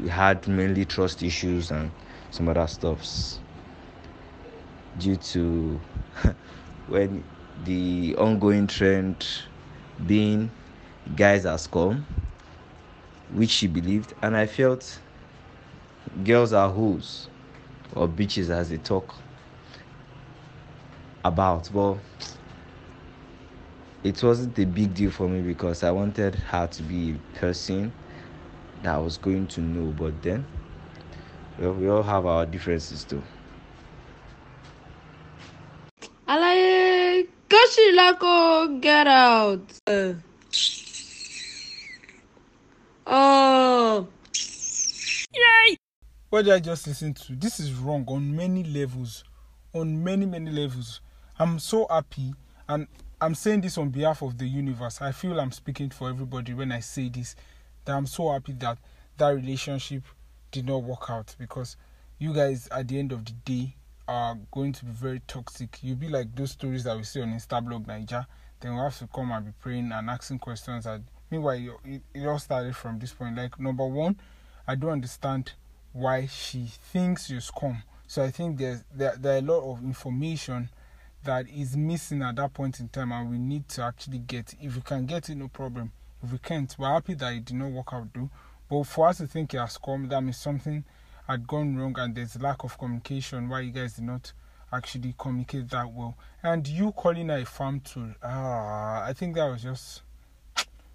We 0.02 0.10
had 0.10 0.46
mainly 0.46 0.84
trust 0.84 1.22
issues 1.22 1.70
and 1.70 1.90
some 2.30 2.46
other 2.46 2.66
stuffs 2.66 3.40
due 4.98 5.16
to 5.16 5.80
when 6.88 7.24
the 7.64 8.14
ongoing 8.16 8.66
trend 8.66 9.26
being 10.06 10.50
guys 11.14 11.46
are 11.46 11.58
scum, 11.58 12.06
which 13.34 13.50
she 13.50 13.66
believed, 13.66 14.14
and 14.22 14.36
I 14.36 14.46
felt 14.46 15.00
girls 16.24 16.52
are 16.52 16.70
hoes 16.70 17.28
or 17.94 18.08
bitches 18.08 18.50
as 18.50 18.70
they 18.70 18.78
talk 18.78 19.14
about. 21.24 21.70
Well, 21.70 22.00
it 24.02 24.22
wasn't 24.22 24.58
a 24.58 24.64
big 24.64 24.94
deal 24.94 25.10
for 25.10 25.28
me 25.28 25.40
because 25.40 25.82
I 25.82 25.90
wanted 25.90 26.34
her 26.36 26.66
to 26.66 26.82
be 26.82 27.12
a 27.12 27.38
person 27.38 27.92
that 28.82 28.94
I 28.94 28.98
was 28.98 29.16
going 29.18 29.46
to 29.48 29.60
know. 29.60 29.92
But 29.92 30.22
then, 30.22 30.46
well, 31.58 31.72
we 31.72 31.88
all 31.88 32.02
have 32.02 32.26
our 32.26 32.46
differences 32.46 33.04
too. 33.04 33.22
Alaye, 37.76 38.16
Kashilako, 38.16 38.80
get 38.80 39.06
out. 39.06 39.80
Uh, 39.87 40.14
oh. 43.06 44.09
Yay! 45.33 45.76
What 46.30 46.45
did 46.45 46.54
I 46.54 46.61
just 46.61 46.87
listen 46.87 47.14
to? 47.14 47.35
This 47.35 47.61
is 47.61 47.73
wrong 47.75 48.04
on 48.09 48.35
many 48.35 48.64
levels. 48.64 49.25
On 49.75 50.02
many, 50.02 50.26
many 50.26 50.50
levels. 50.50 51.00
I'm 51.38 51.59
so 51.59 51.87
happy, 51.90 52.35
and 52.68 52.87
I'm 53.21 53.35
saying 53.35 53.61
this 53.61 53.78
on 53.78 53.90
behalf 53.90 54.23
of 54.23 54.38
the 54.38 54.47
universe. 54.47 55.02
I 55.02 55.12
feel 55.12 55.38
I'm 55.38 55.52
speaking 55.52 55.90
for 55.90 56.09
everybody 56.09 56.54
when 56.54 56.73
I 56.73 56.80
say 56.80 57.09
this. 57.09 57.37
That 57.85 57.97
I'm 57.97 58.06
so 58.06 58.33
happy 58.33 58.52
that 58.54 58.78
that 59.18 59.28
relationship 59.28 60.02
did 60.50 60.66
not 60.66 60.83
work 60.83 61.09
out 61.09 61.35
because 61.38 61.76
you 62.18 62.33
guys, 62.33 62.68
at 62.71 62.88
the 62.88 62.99
end 62.99 63.12
of 63.12 63.25
the 63.25 63.33
day, 63.45 63.76
are 64.08 64.38
going 64.52 64.72
to 64.72 64.84
be 64.84 64.92
very 64.92 65.20
toxic. 65.26 65.78
You'll 65.82 65.96
be 65.96 66.08
like 66.08 66.34
those 66.34 66.52
stories 66.52 66.84
that 66.84 66.96
we 66.96 67.02
see 67.02 67.22
on 67.22 67.32
Instablog9ja. 67.32 68.26
Then 68.60 68.75
we 68.75 68.78
have 68.80 68.98
to 68.98 69.06
come 69.06 69.32
and 69.32 69.46
be 69.46 69.52
praying 69.60 69.90
and 69.92 70.08
asking 70.08 70.38
questions. 70.38 70.86
And 70.86 71.04
meanwhile, 71.30 71.80
it, 71.84 72.02
it 72.14 72.26
all 72.26 72.38
started 72.38 72.75
from 72.75 72.98
this 72.98 73.12
point. 73.12 73.36
Like 73.36 73.58
number 73.58 73.86
one, 73.86 74.16
I 74.66 74.75
don't 74.75 74.90
understand 74.90 75.52
why 75.92 76.26
she 76.26 76.66
thinks 76.66 77.30
you 77.30 77.40
scum. 77.40 77.82
So 78.06 78.22
I 78.22 78.30
think 78.30 78.58
there's 78.58 78.84
there, 78.94 79.16
there 79.18 79.34
are 79.34 79.38
a 79.38 79.42
lot 79.42 79.70
of 79.70 79.82
information 79.82 80.68
that 81.26 81.48
is 81.48 81.76
missing 81.76 82.22
at 82.22 82.36
that 82.36 82.54
point 82.54 82.78
in 82.78 82.88
time 82.88 83.10
and 83.12 83.30
we 83.30 83.38
need 83.38 83.68
to 83.68 83.82
actually 83.82 84.18
get 84.18 84.54
if 84.60 84.76
we 84.76 84.80
can 84.80 85.06
get 85.06 85.28
it 85.28 85.34
no 85.34 85.48
problem 85.48 85.90
if 86.22 86.30
we 86.30 86.38
can't 86.38 86.75
we're 86.78 86.88
happy 86.88 87.14
that 87.14 87.32
it 87.32 87.44
did 87.44 87.56
not 87.56 87.72
work 87.72 87.88
out 87.92 88.06
though 88.14 88.30
but 88.70 88.84
for 88.84 89.08
us 89.08 89.18
to 89.18 89.26
think 89.26 89.52
it 89.52 89.58
has 89.58 89.76
come 89.76 90.08
that 90.08 90.20
means 90.20 90.36
something 90.36 90.84
had 91.26 91.47
gone 91.47 91.76
wrong 91.76 91.95
and 91.99 92.14
there's 92.14 92.40
lack 92.40 92.64
of 92.64 92.78
communication 92.78 93.49
why 93.49 93.61
you 93.61 93.71
guys 93.73 93.95
did 93.95 94.04
not 94.04 94.33
actually 94.73 95.14
communicate 95.18 95.68
that 95.71 95.90
well. 95.92 96.16
And 96.42 96.66
you 96.66 96.92
calling 96.92 97.30
a 97.30 97.45
farm 97.45 97.80
tool 97.80 98.12
ah 98.23 99.04
i 99.04 99.12
think 99.12 99.35
that 99.35 99.47
was 99.47 99.62
just 99.62 100.02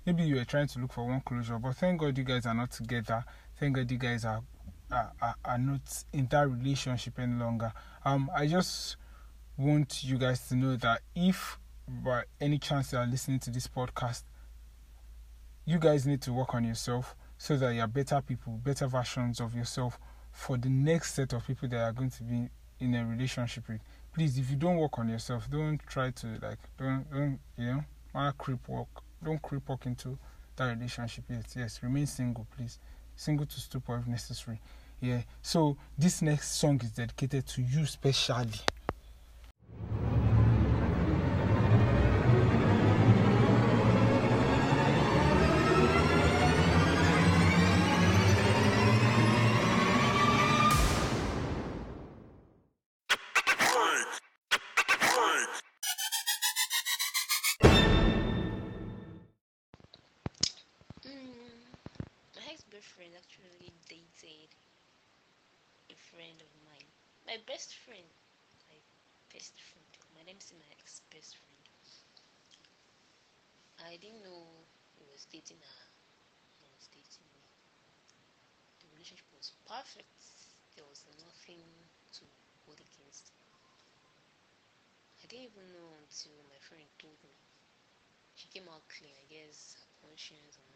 maybe 0.05 0.23
you 0.23 0.35
were 0.35 0.45
trying 0.45 0.67
to 0.67 0.79
look 0.79 0.93
for 0.93 1.05
one 1.05 1.21
closure 1.21 1.59
but 1.59 1.75
thank 1.75 1.99
god 1.99 2.17
you 2.17 2.23
guys 2.23 2.45
are 2.45 2.53
not 2.53 2.71
together. 2.71 3.23
Thank 3.59 3.75
god 3.75 3.91
you 3.91 3.97
guys 3.97 4.25
are 4.25 4.41
are, 4.91 5.11
are, 5.21 5.35
are 5.45 5.57
not 5.57 6.03
in 6.11 6.27
that 6.27 6.49
relationship 6.49 7.19
any 7.19 7.35
longer. 7.35 7.71
Um 8.05 8.29
i 8.35 8.47
just 8.47 8.97
want 9.57 10.03
you 10.03 10.17
guys 10.17 10.47
to 10.47 10.55
know 10.55 10.75
that 10.77 11.01
if 11.15 11.59
by 11.87 12.23
any 12.39 12.57
chance 12.57 12.93
you 12.93 12.97
are 12.97 13.05
listening 13.05 13.39
to 13.39 13.51
this 13.51 13.67
podcast 13.67 14.23
you 15.65 15.77
guys 15.77 16.05
need 16.05 16.21
to 16.21 16.33
work 16.33 16.53
on 16.55 16.63
yourself 16.63 17.15
so 17.37 17.57
that 17.57 17.73
you're 17.73 17.87
better 17.87 18.21
people, 18.21 18.53
better 18.63 18.87
versions 18.87 19.39
of 19.39 19.55
yourself 19.55 19.99
for 20.31 20.57
the 20.57 20.69
next 20.69 21.13
set 21.15 21.33
of 21.33 21.45
people 21.45 21.67
that 21.69 21.81
are 21.81 21.91
going 21.91 22.09
to 22.09 22.23
be 22.23 22.49
in 22.79 22.95
a 22.95 23.05
relationship 23.05 23.67
with. 23.67 23.81
Please, 24.13 24.37
if 24.37 24.49
you 24.49 24.57
don't 24.57 24.77
work 24.77 24.97
on 24.99 25.07
yourself, 25.07 25.49
don't 25.49 25.79
try 25.87 26.11
to 26.11 26.27
like 26.41 26.59
don't 26.77 27.05
don't 27.11 27.39
you 27.57 27.65
know 27.65 27.83
want 28.13 28.37
creep 28.37 28.67
walk. 28.67 29.03
Don't 29.23 29.41
creep 29.41 29.67
walk 29.69 29.85
into 29.85 30.17
that 30.55 30.75
relationship 30.75 31.25
yet. 31.29 31.45
Yes, 31.55 31.81
remain 31.81 32.07
single, 32.07 32.47
please. 32.55 32.79
Single 33.15 33.45
to 33.45 33.59
stupor 33.59 33.97
if 33.97 34.07
necessary. 34.07 34.59
Yeah. 34.99 35.21
So 35.41 35.77
this 35.97 36.21
next 36.21 36.55
song 36.55 36.81
is 36.83 36.91
dedicated 36.91 37.47
to 37.47 37.61
you 37.61 37.85
specially. 37.85 38.59
Actually 63.43 63.73
dated 63.89 64.49
a 65.89 65.95
friend 66.09 66.41
of 66.41 66.49
mine. 66.65 66.89
My 67.27 67.37
best 67.45 67.75
friend. 67.85 68.09
My 68.69 68.79
best 69.33 69.53
friend. 69.61 69.85
My 70.15 70.23
name 70.23 70.37
is 70.39 70.53
my 70.57 70.65
ex 70.79 71.01
best 71.11 71.37
friend. 71.37 71.61
I 73.79 73.97
didn't 73.97 74.23
know 74.23 74.65
he 74.95 75.03
was 75.11 75.25
dating 75.25 75.59
her. 75.59 75.83
He 76.61 76.67
was 76.73 76.87
dating 76.87 77.27
me. 77.33 77.41
The 78.81 78.87
relationship 78.91 79.27
was 79.31 79.53
perfect. 79.65 80.11
There 80.75 80.83
was 80.85 81.05
nothing 81.23 81.63
to 82.19 82.25
hold 82.65 82.81
against. 82.81 83.31
I 85.23 85.27
didn't 85.27 85.45
even 85.45 85.71
know 85.71 85.95
until 86.03 86.43
my 86.49 86.59
friend 86.59 86.83
told 86.99 87.15
me. 87.23 87.31
She 88.35 88.49
came 88.49 88.67
out 88.67 88.89
clean, 88.89 89.15
I 89.15 89.23
guess, 89.33 89.75
her 89.79 89.87
conscience 90.01 90.57
and 90.57 90.70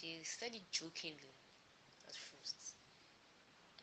She 0.00 0.16
studied 0.24 0.64
jokingly 0.72 1.36
at 2.08 2.16
first. 2.16 2.72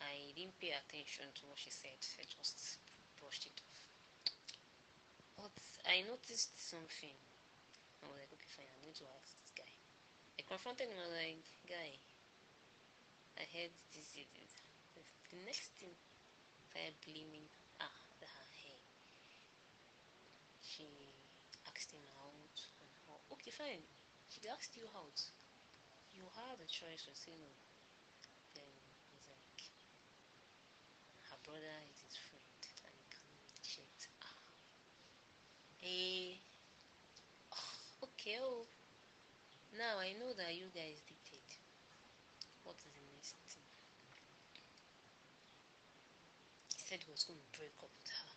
I 0.02 0.34
didn't 0.34 0.58
pay 0.58 0.74
attention 0.74 1.30
to 1.30 1.42
what 1.46 1.62
she 1.62 1.70
said. 1.70 1.94
I 2.18 2.26
just 2.26 2.82
brushed 3.22 3.46
it 3.46 3.62
off. 3.62 3.86
But 5.38 5.54
I 5.86 6.02
noticed 6.10 6.58
something. 6.58 7.14
I 8.02 8.10
was 8.10 8.18
like, 8.18 8.34
okay, 8.34 8.50
fine, 8.50 8.66
I'm 8.66 8.82
going 8.82 8.98
to 8.98 9.06
ask 9.14 9.30
this 9.30 9.54
guy. 9.62 9.70
I 9.70 10.42
confronted 10.42 10.90
him. 10.90 10.98
I 10.98 11.06
was 11.06 11.14
like, 11.22 11.46
guy, 11.70 11.94
I 13.38 13.46
heard 13.54 13.74
this. 13.94 14.10
this. 14.18 14.54
The 15.30 15.38
next 15.46 15.70
thing, 15.78 15.94
started 16.74 16.98
blaming 17.06 17.46
ah 17.78 17.94
her 18.26 18.50
hair. 18.58 18.82
She 20.66 20.90
asked 21.70 21.94
him 21.94 22.02
out 22.26 22.58
and. 22.82 22.98
Okay, 23.38 23.54
fine. 23.54 23.86
She 24.34 24.42
asked 24.50 24.74
you 24.74 24.90
out 24.98 25.22
you 26.18 26.26
have 26.34 26.58
a 26.58 26.66
choice 26.66 27.06
to 27.06 27.14
say 27.14 27.38
no. 27.38 27.54
Then 28.58 28.74
he's 29.14 29.30
like, 29.30 29.62
her 31.30 31.38
brother 31.46 31.78
is 31.86 32.02
his 32.02 32.18
friend 32.18 32.58
and 32.90 32.94
he 32.98 33.06
can 33.14 33.30
reject 33.54 34.10
ah. 34.26 34.50
Hey, 35.78 36.42
oh, 37.54 38.10
okay, 38.10 38.42
oh. 38.42 38.66
Now 39.78 40.02
I 40.02 40.18
know 40.18 40.34
that 40.34 40.58
you 40.58 40.74
guys 40.74 41.06
dated. 41.06 41.46
What 42.66 42.82
is 42.82 42.90
the 42.90 43.06
next 43.14 43.38
thing? 43.54 43.70
He 46.74 46.82
said 46.82 47.06
he 47.06 47.12
was 47.14 47.30
going 47.30 47.38
to 47.38 47.60
break 47.62 47.78
up 47.78 47.94
with 47.94 48.10
her. 48.10 48.30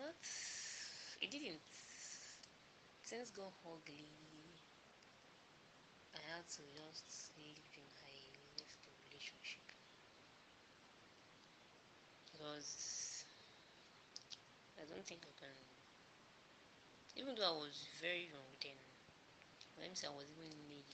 Not, 0.00 0.24
he 1.20 1.26
didn't. 1.28 1.60
Things 3.04 3.30
got 3.36 3.52
ugly 3.68 4.08
had 6.28 6.46
to 6.48 6.62
just 6.76 7.32
leave 7.38 7.64
him. 7.74 7.88
I 8.04 8.12
left 8.60 8.82
the 8.84 8.92
relationship 9.08 9.64
because 12.32 13.24
I 14.78 14.84
don't 14.88 15.04
think 15.04 15.20
I 15.26 15.32
can. 15.38 15.50
Even 17.16 17.34
though 17.34 17.44
I 17.44 17.58
was 17.58 17.86
very 18.00 18.30
young 18.32 18.48
then, 18.62 18.72
let 19.78 19.88
me 19.90 19.94
say 19.96 20.06
I 20.08 20.10
was 20.10 20.26
even 20.30 20.50
naive. 20.68 20.84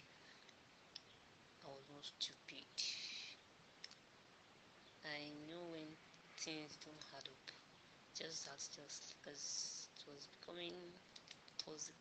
I 1.65 1.67
was 1.69 1.83
not 1.91 2.05
stupid. 2.05 2.67
I 5.05 5.31
know 5.49 5.67
when 5.71 5.97
things 6.37 6.77
don't 6.85 7.05
add 7.17 7.29
up. 7.29 7.51
Just 8.15 8.47
that, 8.47 8.59
just 8.59 9.15
because 9.23 9.89
it 9.99 10.11
was 10.11 10.27
becoming 10.27 10.75
toxic. 11.59 11.95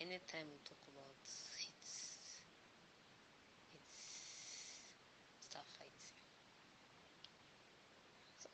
Anytime 0.00 0.46
we 0.52 0.58
talk 0.62 0.78
about 0.86 1.18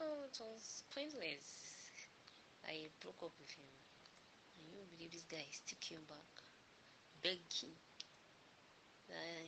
Oh, 0.01 0.25
it 0.25 0.41
was 0.41 0.83
pointless. 0.97 1.77
I 2.65 2.89
broke 3.05 3.21
up 3.21 3.37
with 3.37 3.53
him. 3.53 3.69
And 4.57 4.65
you 4.73 4.81
believe 4.97 5.13
this 5.13 5.29
guy 5.29 5.45
is 5.45 5.61
still 5.61 5.77
came 5.77 6.01
back, 6.09 6.33
begging. 7.21 7.77
That 9.13 9.45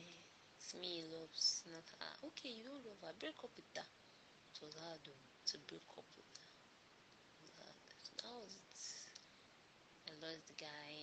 it's 0.61 0.77
me 0.77 1.01
he 1.01 1.09
loves, 1.09 1.65
not 1.73 1.81
her. 1.97 2.29
Okay, 2.29 2.53
you 2.53 2.69
don't 2.69 2.85
love 2.85 3.01
her. 3.01 3.17
Break 3.17 3.41
up 3.41 3.49
with 3.57 3.65
her. 3.73 3.81
It 3.81 4.57
was 4.61 4.77
hard 4.77 5.01
oh, 5.09 5.17
to 5.17 5.55
break 5.65 5.89
up 5.97 6.05
with 6.13 6.29
her. 6.37 6.53
That 8.21 8.29
was 8.37 8.53
it. 8.53 8.77
I 10.05 10.13
lost 10.21 10.45
the 10.53 10.57
guy. 10.61 10.93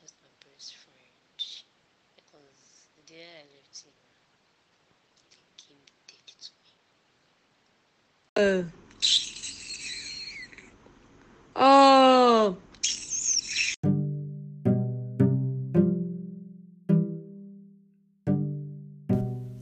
Lost 0.00 0.16
my 0.24 0.32
best 0.48 0.72
friend. 0.80 1.36
Because 2.16 2.64
the 2.96 3.04
day 3.12 3.28
I 3.28 3.44
left 3.44 3.76
him, 3.84 4.09
Oh. 11.56 12.56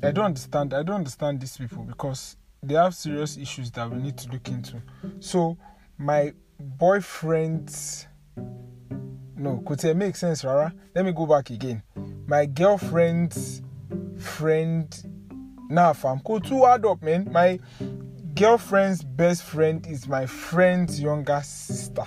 I 0.03 0.13
don't 0.13 0.25
understand. 0.25 0.75
I 0.75 0.83
don't 0.83 0.97
understand 0.97 1.41
these 1.41 1.57
people 1.57 1.83
because 1.83 2.37
they 2.63 2.75
have 2.75 2.95
serious 2.95 3.37
issues 3.37 3.71
that 3.73 3.91
we 3.91 3.99
need 3.99 4.17
to 4.19 4.31
look 4.31 4.49
into. 4.49 4.81
So, 5.21 5.59
my 5.99 6.33
boyfriend's 6.59 8.07
no, 9.39 9.63
could 9.65 9.85
it 9.85 9.97
make 9.97 10.17
sense, 10.17 10.45
Rara? 10.45 10.75
Let 10.95 11.05
me 11.05 11.13
go 11.13 11.25
back 11.25 11.51
again. 11.51 11.83
My 12.27 12.47
girlfriend's 12.47 13.63
friend. 14.19 14.93
Nah, 15.71 15.93
fam, 15.93 16.21
go 16.25 16.41
too 16.41 16.59
hard 16.65 16.85
up, 16.85 17.03
man. 17.03 17.29
My 17.31 17.61
girlfriend's 18.39 19.03
best 19.03 19.43
friend 19.43 19.85
is 19.89 20.07
my 20.07 20.25
friend's 20.25 21.01
younger 21.01 21.41
sister. 21.43 22.05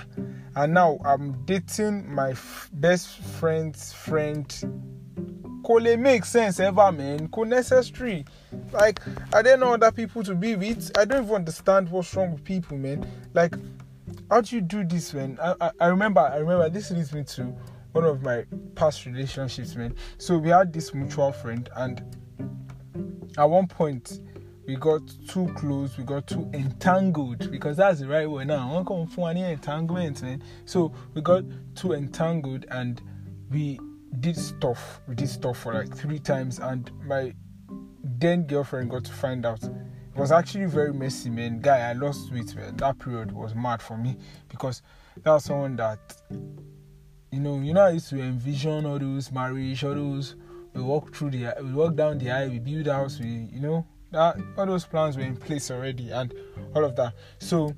And 0.56 0.74
now 0.74 0.98
i'm 1.04 1.44
dating 1.44 2.10
my 2.14 2.32
f- 2.32 2.70
best 2.72 3.18
friend's 3.20 3.92
friend. 3.92 4.48
Could 5.66 5.86
it 5.88 6.00
make 6.00 6.24
sense 6.24 6.62
ever 6.62 6.90
man. 6.94 7.28
Could 7.28 7.50
necessary. 7.50 8.24
Like 8.72 9.02
I 9.34 9.42
don't 9.42 9.60
know 9.60 9.74
other 9.74 9.92
people 9.92 10.24
to 10.24 10.34
be 10.34 10.56
with? 10.56 10.90
I 10.98 11.04
don't 11.04 11.24
even 11.24 11.36
understand 11.36 11.90
what's 11.90 12.16
wrong 12.16 12.32
with 12.32 12.46
people 12.46 12.78
man. 12.78 13.06
Like 13.34 13.54
how 14.30 14.40
do 14.40 14.56
you 14.56 14.62
do 14.62 14.86
this 14.86 15.14
man? 15.14 15.38
I, 15.42 15.56
I, 15.60 15.72
I 15.82 15.88
remember 15.88 16.22
i 16.22 16.38
remember 16.38 16.70
this 16.70 16.92
leads 16.92 17.12
me 17.12 17.26
to 17.26 17.54
one 17.92 18.06
of 18.06 18.24
my 18.24 18.46
past 18.76 19.06
relationships 19.06 19.76
man. 19.76 19.96
So 20.18 20.38
we 20.38 20.48
had 20.48 20.72
this 20.72 20.94
mutual 20.94 21.34
friend 21.34 21.70
and 21.76 22.02
at 23.38 23.50
one 23.50 23.68
point 23.68 24.22
we 24.72 24.78
got 24.78 25.02
too 25.28 25.54
close, 25.58 25.98
we 25.98 26.06
got 26.06 26.26
too 26.28 26.50
entangled 26.54 27.52
because 27.52 27.76
that's 27.76 28.00
the 28.00 28.08
right 28.08 28.30
word 28.30 28.48
now. 28.48 28.70
I 28.70 28.72
want 28.72 28.88
to 28.88 28.94
come 28.94 29.06
for 29.06 29.30
any 29.30 29.44
entanglement, 29.44 30.22
man. 30.22 30.42
So 30.64 30.94
we 31.14 31.22
got 31.22 31.44
too 31.76 31.92
entangled 31.92 32.66
and 32.72 33.02
we 33.52 33.82
did 34.22 34.38
stuff, 34.38 35.02
we 35.10 35.16
did 35.16 35.28
stuff 35.28 35.58
for 35.58 35.74
like 35.74 35.94
three 35.94 36.20
times, 36.20 36.60
and 36.60 36.90
my 37.06 37.34
then 38.02 38.44
girlfriend 38.48 38.92
got 38.92 39.04
to 39.04 39.12
find 39.12 39.46
out. 39.46 39.62
It 39.62 40.16
was 40.16 40.32
actually 40.32 40.68
very 40.68 40.94
messy, 40.94 41.30
man. 41.30 41.60
Guy, 41.60 41.90
I 41.90 41.92
lost 41.92 42.32
weight, 42.32 42.56
man. 42.56 42.78
That 42.78 42.98
period 42.98 43.34
was 43.34 43.54
mad 43.54 43.82
for 43.82 43.98
me 43.98 44.16
because 44.48 44.84
that 45.22 45.34
was 45.34 45.44
someone 45.44 45.76
that, 45.76 46.00
you 46.30 47.42
know, 47.42 47.60
you 47.60 47.74
know, 47.74 47.82
I 47.82 47.90
used 47.90 48.08
to 48.12 48.22
envision 48.22 48.86
all 48.86 49.00
those 49.00 49.34
marriage, 49.34 49.84
all 49.84 49.96
those. 49.96 50.36
We 50.74 50.82
walk 50.82 51.14
through 51.14 51.32
the, 51.32 51.54
we 51.62 51.74
walk 51.74 51.96
down 51.96 52.20
the 52.20 52.32
aisle, 52.32 52.52
we 52.52 52.60
build 52.60 52.88
house, 52.88 53.20
we, 53.20 53.50
you 53.52 53.60
know, 53.60 53.86
that 54.12 54.38
all 54.58 54.66
those 54.66 54.86
plans 54.86 55.18
were 55.18 55.24
in 55.24 55.36
place 55.36 55.72
already, 55.72 56.12
and 56.12 56.34
all 56.76 56.86
of 56.86 56.96
that. 56.98 57.14
So 57.40 57.74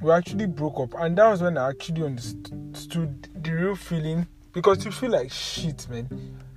we 0.00 0.10
actually 0.10 0.46
broke 0.46 0.78
up, 0.80 0.94
and 0.98 1.16
that 1.18 1.28
was 1.28 1.42
when 1.42 1.58
I 1.58 1.68
actually 1.70 2.02
understood 2.02 3.28
the 3.42 3.52
real 3.52 3.76
feeling 3.76 4.26
because 4.52 4.84
you 4.84 4.90
feel 4.90 5.10
like 5.10 5.30
shit, 5.30 5.88
man. 5.88 6.08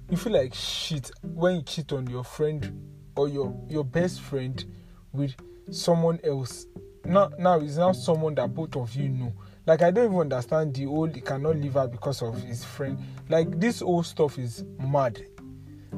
You 0.10 0.18
feel 0.18 0.34
like 0.34 0.54
shit 0.54 1.12
when 1.22 1.58
you 1.58 1.62
cheat 1.64 1.92
on 1.92 2.08
your 2.08 2.24
friend 2.24 2.90
or 3.16 3.28
your 3.28 3.54
your 3.70 3.84
best 3.84 4.22
friend 4.22 4.64
with 5.12 5.34
someone 5.72 6.20
else. 6.24 6.68
Now, 7.06 7.32
now 7.38 7.60
it's 7.60 7.78
now 7.78 7.92
someone 7.92 8.36
that 8.36 8.54
both 8.54 8.76
of 8.76 8.96
you 8.96 9.10
know. 9.10 9.34
Like 9.66 9.82
I 9.82 9.92
don't 9.92 10.06
even 10.06 10.20
understand 10.20 10.74
the 10.76 10.86
old 10.86 11.16
he 11.16 11.22
cannot 11.22 11.58
leave 11.58 11.74
her 11.74 11.88
because 11.88 12.22
of 12.22 12.42
his 12.44 12.64
friend. 12.64 12.98
Like 13.30 13.60
this 13.60 13.82
old 13.82 14.06
stuff 14.06 14.38
is 14.38 14.64
mad. 14.80 15.26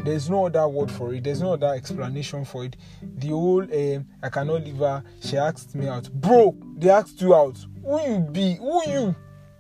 There's 0.04 0.30
no 0.30 0.46
other 0.46 0.68
word 0.68 0.92
for 0.92 1.14
it. 1.14 1.24
There's 1.24 1.42
no 1.42 1.54
other 1.54 1.74
explanation 1.74 2.46
for 2.46 2.66
it. 2.66 2.76
The 3.02 3.32
old 3.32 3.72
um, 3.74 4.08
I 4.22 4.30
cannot 4.30 4.64
leave 4.64 4.78
her. 4.78 5.04
She 5.22 5.38
asked 5.38 5.76
me 5.76 5.88
out, 5.88 6.12
bro. 6.12 6.56
They 6.78 6.90
asked 6.90 7.22
you 7.22 7.34
out. 7.34 7.58
Who 7.84 8.02
you 8.02 8.20
be? 8.20 8.56
Who 8.56 8.82
you? 8.90 9.16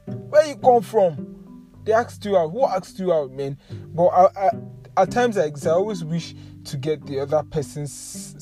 Where 0.06 0.46
you 0.46 0.56
come 0.58 0.82
from? 0.82 1.63
They 1.84 1.94
asked 1.94 2.25
you 2.25 2.38
out. 2.38 2.50
Who 2.50 2.65
asked 2.65 3.00
you 3.00 3.13
out, 3.13 3.32
man? 3.32 3.58
But 3.94 4.08
I, 4.08 4.48
I, 4.48 4.50
at 4.98 5.12
times 5.12 5.38
I 5.38 5.70
always 5.70 6.04
wish 6.04 6.36
to 6.65 6.77
get 6.77 7.06
the 7.06 7.20
other 7.20 7.44
person's 7.44 7.94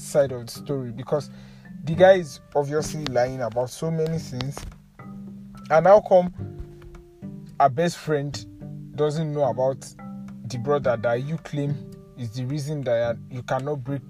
side 0.02 0.32
of 0.32 0.46
the 0.46 0.52
story 0.52 0.92
because 0.92 1.30
the 1.84 1.96
guy 1.96 2.14
is 2.14 2.40
obviously 2.56 3.06
lying 3.06 3.42
about 3.42 3.70
so 3.70 3.92
many 3.92 4.18
things. 4.18 4.58
And 5.70 5.88
how 5.88 6.02
come 6.02 6.34
our 7.60 7.70
best 7.70 7.98
friend 7.98 8.34
doesn't 8.96 9.34
know 9.34 9.44
about 9.44 9.86
the 10.54 10.60
brother 10.60 10.96
that 10.96 11.24
you 11.24 11.38
claim 11.38 11.76
is 12.18 12.32
the 12.32 12.46
reason 12.46 12.82
that 12.82 13.18
you 13.30 13.42
cannot 13.44 13.84
break 13.84 14.02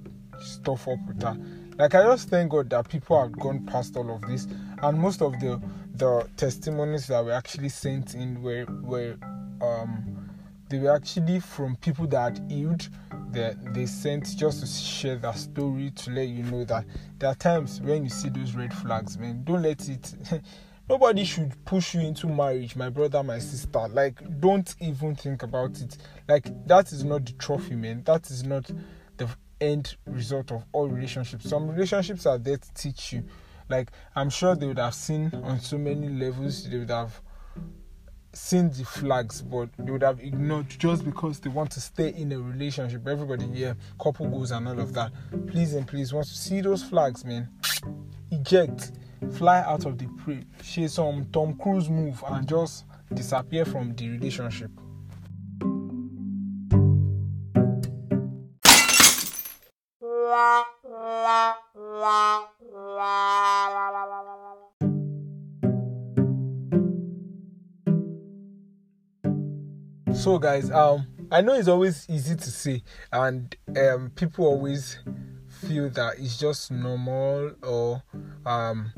stuff 0.41 0.88
up 0.88 1.00
with 1.07 1.21
her? 1.23 1.38
Like 1.77 1.95
I 1.95 2.03
just 2.03 2.29
thank 2.29 2.51
God 2.51 2.69
that 2.69 2.88
people 2.89 3.19
have 3.19 3.31
gone 3.31 3.65
past 3.65 3.95
all 3.95 4.13
of 4.13 4.21
this, 4.21 4.47
and 4.81 5.00
most 5.00 5.21
of 5.21 5.31
the 5.39 5.59
the 5.95 6.27
testimonies 6.38 7.07
that 7.07 7.23
were 7.23 7.31
actually 7.31 7.69
sent 7.69 8.13
in 8.13 8.41
were 8.41 8.65
were 8.81 9.15
um 9.62 10.29
they 10.69 10.79
were 10.79 10.95
actually 10.95 11.39
from 11.39 11.75
people 11.77 12.07
that 12.07 12.39
healed 12.50 12.89
that 13.31 13.73
they 13.73 13.85
sent 13.85 14.38
just 14.38 14.59
to 14.59 14.67
share 14.67 15.15
their 15.15 15.33
story 15.33 15.91
to 15.91 16.12
let 16.12 16.27
you 16.27 16.43
know 16.43 16.63
that 16.65 16.85
there 17.19 17.29
are 17.29 17.35
times 17.35 17.79
when 17.81 18.03
you 18.03 18.09
see 18.09 18.29
those 18.29 18.53
red 18.53 18.73
flags 18.73 19.17
man 19.17 19.43
don't 19.43 19.62
let 19.62 19.88
it 19.88 20.13
nobody 20.89 21.23
should 21.23 21.53
push 21.65 21.95
you 21.95 22.01
into 22.01 22.27
marriage 22.27 22.75
my 22.75 22.89
brother 22.89 23.23
my 23.23 23.39
sister. 23.39 23.87
Like 23.87 24.39
don't 24.39 24.73
even 24.79 25.15
think 25.15 25.43
about 25.43 25.79
it. 25.81 25.97
Like 26.27 26.67
that 26.67 26.91
is 26.91 27.03
not 27.03 27.25
the 27.25 27.33
trophy 27.33 27.75
man. 27.75 28.03
That 28.05 28.29
is 28.29 28.43
not 28.43 28.69
the 29.17 29.29
end 29.61 29.95
result 30.05 30.51
of 30.51 30.63
all 30.71 30.89
relationships. 30.89 31.49
Some 31.49 31.69
relationships 31.69 32.25
are 32.25 32.37
there 32.37 32.57
to 32.57 32.73
teach 32.73 33.13
you. 33.13 33.23
Like 33.69 33.91
I'm 34.15 34.29
sure 34.29 34.55
they 34.55 34.67
would 34.67 34.79
have 34.79 34.93
seen 34.93 35.31
on 35.43 35.59
so 35.59 35.77
many 35.77 36.09
levels, 36.09 36.69
they 36.69 36.77
would 36.77 36.89
have 36.89 37.21
seen 38.33 38.69
the 38.71 38.83
flags, 38.83 39.41
but 39.41 39.69
they 39.77 39.91
would 39.91 40.01
have 40.01 40.19
ignored 40.19 40.67
just 40.67 41.05
because 41.05 41.39
they 41.39 41.49
want 41.49 41.71
to 41.71 41.79
stay 41.79 42.09
in 42.09 42.31
a 42.31 42.39
relationship. 42.39 43.07
Everybody 43.07 43.45
here, 43.47 43.77
couple 44.01 44.27
goals 44.27 44.51
and 44.51 44.67
all 44.67 44.79
of 44.79 44.93
that. 44.93 45.12
Please 45.47 45.75
and 45.75 45.88
please, 45.88 46.12
once 46.12 46.29
you 46.29 46.36
see 46.36 46.62
those 46.62 46.84
flags, 46.84 47.23
man, 47.23 47.47
eject, 48.31 48.91
fly 49.31 49.59
out 49.59 49.86
of 49.86 49.97
the 49.97 50.07
prey, 50.23 50.43
share 50.62 50.88
some 50.88 51.25
Tom 51.31 51.55
Cruise 51.57 51.89
move, 51.89 52.23
and 52.27 52.47
just 52.47 52.86
disappear 53.13 53.65
from 53.65 53.93
the 53.95 54.09
relationship. 54.09 54.71
so 70.23 70.39
guys 70.39 70.71
um 70.71 71.05
i 71.31 71.41
know 71.41 71.53
it's 71.53 71.67
always 71.67 72.05
easy 72.09 72.33
to 72.33 72.49
say 72.49 72.81
and 73.12 73.57
um 73.75 74.09
people 74.15 74.45
always 74.45 74.99
feel 75.67 75.89
that 75.91 76.15
it's 76.19 76.38
just 76.38 76.71
normal 76.71 77.52
or 77.63 78.04
um 78.45 78.91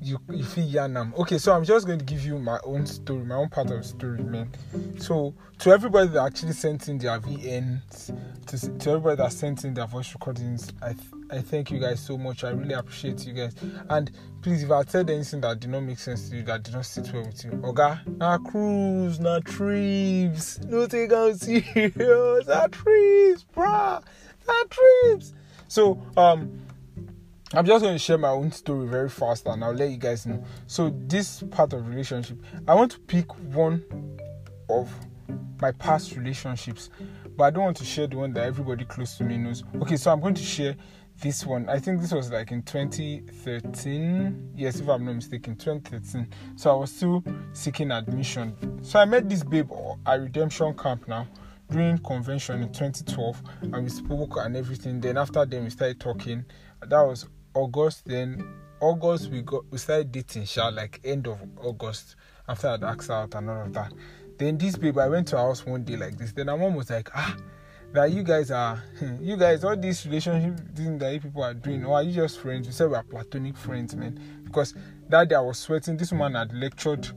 you 0.00 0.18
you 0.30 0.44
feel 0.44 0.66
yanam 0.66 1.16
okay 1.16 1.38
so 1.38 1.52
i'm 1.52 1.64
just 1.64 1.86
going 1.86 1.98
to 1.98 2.04
give 2.04 2.24
you 2.24 2.38
my 2.38 2.58
own 2.64 2.86
story 2.86 3.24
my 3.24 3.34
own 3.34 3.48
part 3.48 3.70
of 3.70 3.78
the 3.78 3.82
story 3.82 4.22
man 4.22 4.50
so 4.98 5.34
to 5.58 5.70
everybody 5.70 6.08
that 6.08 6.24
actually 6.24 6.52
sent 6.52 6.88
in 6.88 6.98
their 6.98 7.18
vns 7.20 8.16
to, 8.46 8.78
to 8.78 8.90
everybody 8.90 9.16
that 9.16 9.32
sent 9.32 9.64
in 9.64 9.74
their 9.74 9.86
voice 9.86 10.12
recordings 10.12 10.72
i 10.82 10.92
th- 10.92 11.16
I 11.30 11.40
thank 11.40 11.70
you 11.70 11.80
guys 11.80 11.98
so 11.98 12.16
much. 12.16 12.44
I 12.44 12.50
really 12.50 12.74
appreciate 12.74 13.26
you 13.26 13.32
guys. 13.32 13.54
And 13.90 14.10
please, 14.42 14.62
if 14.62 14.70
I 14.70 14.84
said 14.84 15.10
anything 15.10 15.40
that 15.40 15.58
did 15.58 15.70
not 15.70 15.82
make 15.82 15.98
sense 15.98 16.28
to 16.28 16.36
you, 16.36 16.42
that 16.44 16.62
did 16.62 16.74
not 16.74 16.86
sit 16.86 17.12
well 17.12 17.24
with 17.24 17.44
you, 17.44 17.50
Oga, 17.50 18.00
na 18.18 18.38
cruise, 18.38 19.18
na 19.18 19.40
trips, 19.40 20.60
no 20.60 20.86
take 20.86 21.12
out 21.12 21.36
serious, 21.36 21.96
na 22.46 22.66
trips, 22.68 23.44
bruh, 23.54 24.02
na 24.46 24.64
trips. 24.70 25.34
So, 25.68 26.00
um, 26.16 26.60
I'm 27.52 27.64
just 27.64 27.82
going 27.82 27.94
to 27.94 27.98
share 27.98 28.18
my 28.18 28.28
own 28.28 28.50
story 28.50 28.88
very 28.88 29.08
fast 29.08 29.46
and 29.46 29.62
I'll 29.62 29.72
let 29.72 29.90
you 29.90 29.96
guys 29.96 30.26
know. 30.26 30.44
So, 30.66 30.90
this 31.06 31.42
part 31.50 31.72
of 31.72 31.88
relationship, 31.88 32.38
I 32.66 32.74
want 32.74 32.92
to 32.92 32.98
pick 33.00 33.32
one 33.54 33.84
of 34.68 34.92
my 35.60 35.72
past 35.72 36.16
relationships, 36.16 36.90
but 37.36 37.44
I 37.44 37.50
don't 37.50 37.64
want 37.64 37.76
to 37.78 37.84
share 37.84 38.06
the 38.06 38.16
one 38.16 38.32
that 38.34 38.44
everybody 38.44 38.84
close 38.84 39.16
to 39.18 39.24
me 39.24 39.38
knows. 39.38 39.64
Okay, 39.76 39.96
so 39.96 40.12
I'm 40.12 40.20
going 40.20 40.34
to 40.34 40.42
share 40.42 40.76
this 41.20 41.46
one. 41.46 41.68
I 41.68 41.78
think 41.78 42.00
this 42.00 42.12
was 42.12 42.30
like 42.30 42.50
in 42.52 42.62
2013 42.62 44.52
yes 44.54 44.80
if 44.80 44.88
i'm 44.88 45.04
not 45.04 45.14
mistaken 45.14 45.56
2013 45.56 46.28
so 46.56 46.70
i 46.70 46.74
was 46.74 46.92
still 46.92 47.24
seeking 47.52 47.90
admission. 47.90 48.54
So 48.82 48.98
i 48.98 49.04
met 49.04 49.28
this 49.28 49.42
babe 49.42 49.70
at 50.06 50.20
redemption 50.20 50.76
camp 50.76 51.08
now 51.08 51.26
during 51.70 51.98
convention 51.98 52.62
in 52.62 52.72
2012 52.72 53.42
and 53.62 53.84
we 53.84 53.88
spoke 53.88 54.36
and 54.38 54.56
everything. 54.56 55.00
Then 55.00 55.18
after 55.18 55.44
then 55.44 55.64
we 55.64 55.70
started 55.70 56.00
talking. 56.00 56.44
That 56.80 57.02
was 57.02 57.26
august 57.54 58.04
then 58.04 58.46
august 58.80 59.30
we 59.30 59.40
got 59.40 59.64
we 59.70 59.78
started 59.78 60.12
dating 60.12 60.44
sha 60.44 60.68
like 60.68 61.00
end 61.04 61.26
of 61.26 61.40
august 61.56 62.16
after 62.46 62.68
i'd 62.68 62.84
asked 62.84 63.10
out 63.10 63.34
and 63.34 63.50
all 63.50 63.62
of 63.62 63.72
that. 63.72 63.92
Then 64.38 64.58
this 64.58 64.76
babe 64.76 64.98
i 64.98 65.08
went 65.08 65.28
to 65.28 65.36
her 65.36 65.42
house 65.42 65.64
one 65.64 65.84
day 65.84 65.96
like 65.96 66.16
this. 66.18 66.32
Then 66.32 66.48
her 66.48 66.56
mom 66.56 66.74
was 66.74 66.90
like 66.90 67.10
ah 67.14 67.36
that 67.92 68.12
you 68.12 68.22
guys 68.22 68.50
are 68.50 68.82
you 69.20 69.36
guys 69.36 69.64
all 69.64 69.76
these 69.76 70.04
relationship 70.06 70.60
things 70.76 71.00
that 71.00 71.12
you 71.14 71.20
people 71.20 71.42
are 71.42 71.54
doing 71.54 71.84
or 71.84 71.94
are 71.94 72.02
you 72.02 72.12
just 72.12 72.38
friends? 72.38 72.66
You 72.66 72.72
said 72.72 72.90
we 72.90 72.96
are 72.96 73.02
platonic 73.02 73.56
friends 73.56 73.96
man. 73.96 74.20
Because 74.44 74.74
that 75.08 75.28
day 75.28 75.34
i 75.34 75.40
was 75.40 75.58
sweating. 75.58 75.96
This 75.96 76.12
woman 76.12 76.34
had 76.34 76.52
lectured 76.52 77.08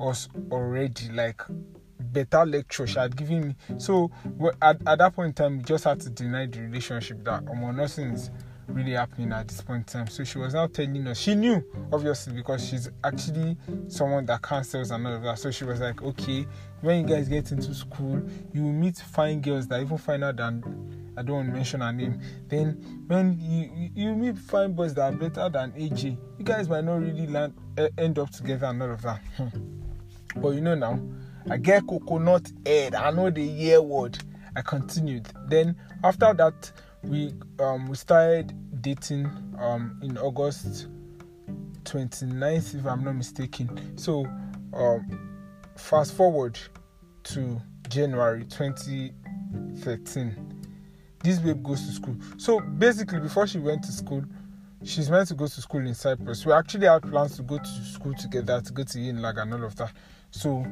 us 0.00 0.28
already 0.50 1.10
like 1.10 1.42
better 2.12 2.44
lecture 2.44 2.86
she 2.86 2.98
had 2.98 3.16
given 3.16 3.48
me 3.48 3.56
so 3.78 4.10
at, 4.62 4.80
at 4.86 4.98
that 4.98 5.14
point 5.14 5.28
in 5.28 5.32
time 5.34 5.58
we 5.58 5.64
just 5.64 5.84
had 5.84 6.00
to 6.00 6.10
deny 6.10 6.46
the 6.46 6.60
relationship 6.60 7.22
that 7.24 7.42
um, 7.48 7.76
nothing 7.76 8.10
is 8.10 8.30
really 8.68 8.92
happening 8.92 9.32
at 9.32 9.48
this 9.48 9.60
point 9.60 9.80
in 9.80 9.84
time. 9.84 10.08
So 10.08 10.24
she 10.24 10.38
was 10.38 10.54
now 10.54 10.66
telling 10.66 11.06
us, 11.06 11.18
she 11.18 11.34
knew 11.34 11.64
obviously 11.92 12.34
because 12.34 12.66
she's 12.66 12.88
actually 13.02 13.56
someone 13.88 14.26
that 14.26 14.42
cancels 14.42 14.90
and 14.90 15.06
all 15.06 15.14
of 15.14 15.22
that. 15.22 15.38
So 15.38 15.50
she 15.50 15.64
was 15.64 15.80
like, 15.80 16.02
okay, 16.02 16.46
when 16.80 17.00
you 17.00 17.14
guys 17.14 17.28
get 17.28 17.52
into 17.52 17.74
school, 17.74 18.22
you 18.52 18.62
will 18.62 18.72
meet 18.72 18.96
fine 18.96 19.40
girls 19.40 19.66
that 19.68 19.80
even 19.80 19.98
finer 19.98 20.32
than 20.32 21.12
I 21.16 21.22
don't 21.22 21.36
want 21.36 21.48
to 21.48 21.54
mention 21.54 21.80
her 21.80 21.92
name. 21.92 22.20
Then 22.48 23.04
when 23.06 23.38
you 23.40 23.90
you 23.94 24.14
meet 24.14 24.38
fine 24.38 24.72
boys 24.72 24.94
that 24.94 25.12
are 25.12 25.16
better 25.16 25.48
than 25.48 25.72
AJ, 25.72 26.16
you 26.38 26.44
guys 26.44 26.68
might 26.68 26.84
not 26.84 27.00
really 27.00 27.26
land 27.26 27.54
end 27.98 28.18
up 28.18 28.30
together 28.30 28.66
and 28.66 28.82
all 28.82 28.92
of 28.92 29.02
that. 29.02 29.20
But 30.36 30.48
you 30.50 30.62
know 30.62 30.74
now, 30.74 30.98
I 31.50 31.58
get 31.58 31.86
coconut 31.86 32.50
head. 32.64 32.94
I 32.94 33.10
know 33.10 33.30
the 33.30 33.42
year 33.42 33.82
word. 33.82 34.18
I 34.56 34.62
continued. 34.62 35.28
Then 35.48 35.76
after 36.02 36.32
that 36.34 36.72
we 37.02 37.34
um 37.58 37.86
we 37.86 37.96
started 37.96 38.52
dating 38.80 39.26
um 39.58 39.98
in 40.02 40.16
August 40.18 40.88
29th 41.84 42.74
if 42.78 42.86
I'm 42.86 43.04
not 43.04 43.16
mistaken. 43.16 43.98
So 43.98 44.26
um 44.72 45.40
fast 45.76 46.14
forward 46.14 46.58
to 47.24 47.60
January 47.88 48.44
2013. 48.44 50.34
This 51.22 51.38
babe 51.38 51.62
goes 51.62 51.86
to 51.86 51.92
school. 51.92 52.16
So 52.38 52.60
basically 52.60 53.20
before 53.20 53.46
she 53.46 53.58
went 53.58 53.82
to 53.84 53.92
school, 53.92 54.24
she's 54.82 55.10
meant 55.10 55.28
to 55.28 55.34
go 55.34 55.46
to 55.46 55.60
school 55.60 55.86
in 55.86 55.94
Cyprus. 55.94 56.44
We 56.46 56.52
actually 56.52 56.86
had 56.86 57.02
plans 57.02 57.36
to 57.36 57.42
go 57.42 57.58
to 57.58 57.66
school 57.66 58.14
together, 58.14 58.60
to 58.60 58.72
go 58.72 58.82
to 58.82 58.98
Unilag 58.98 59.40
and 59.40 59.54
all 59.54 59.64
of 59.64 59.76
that. 59.76 59.92
So 60.34 60.66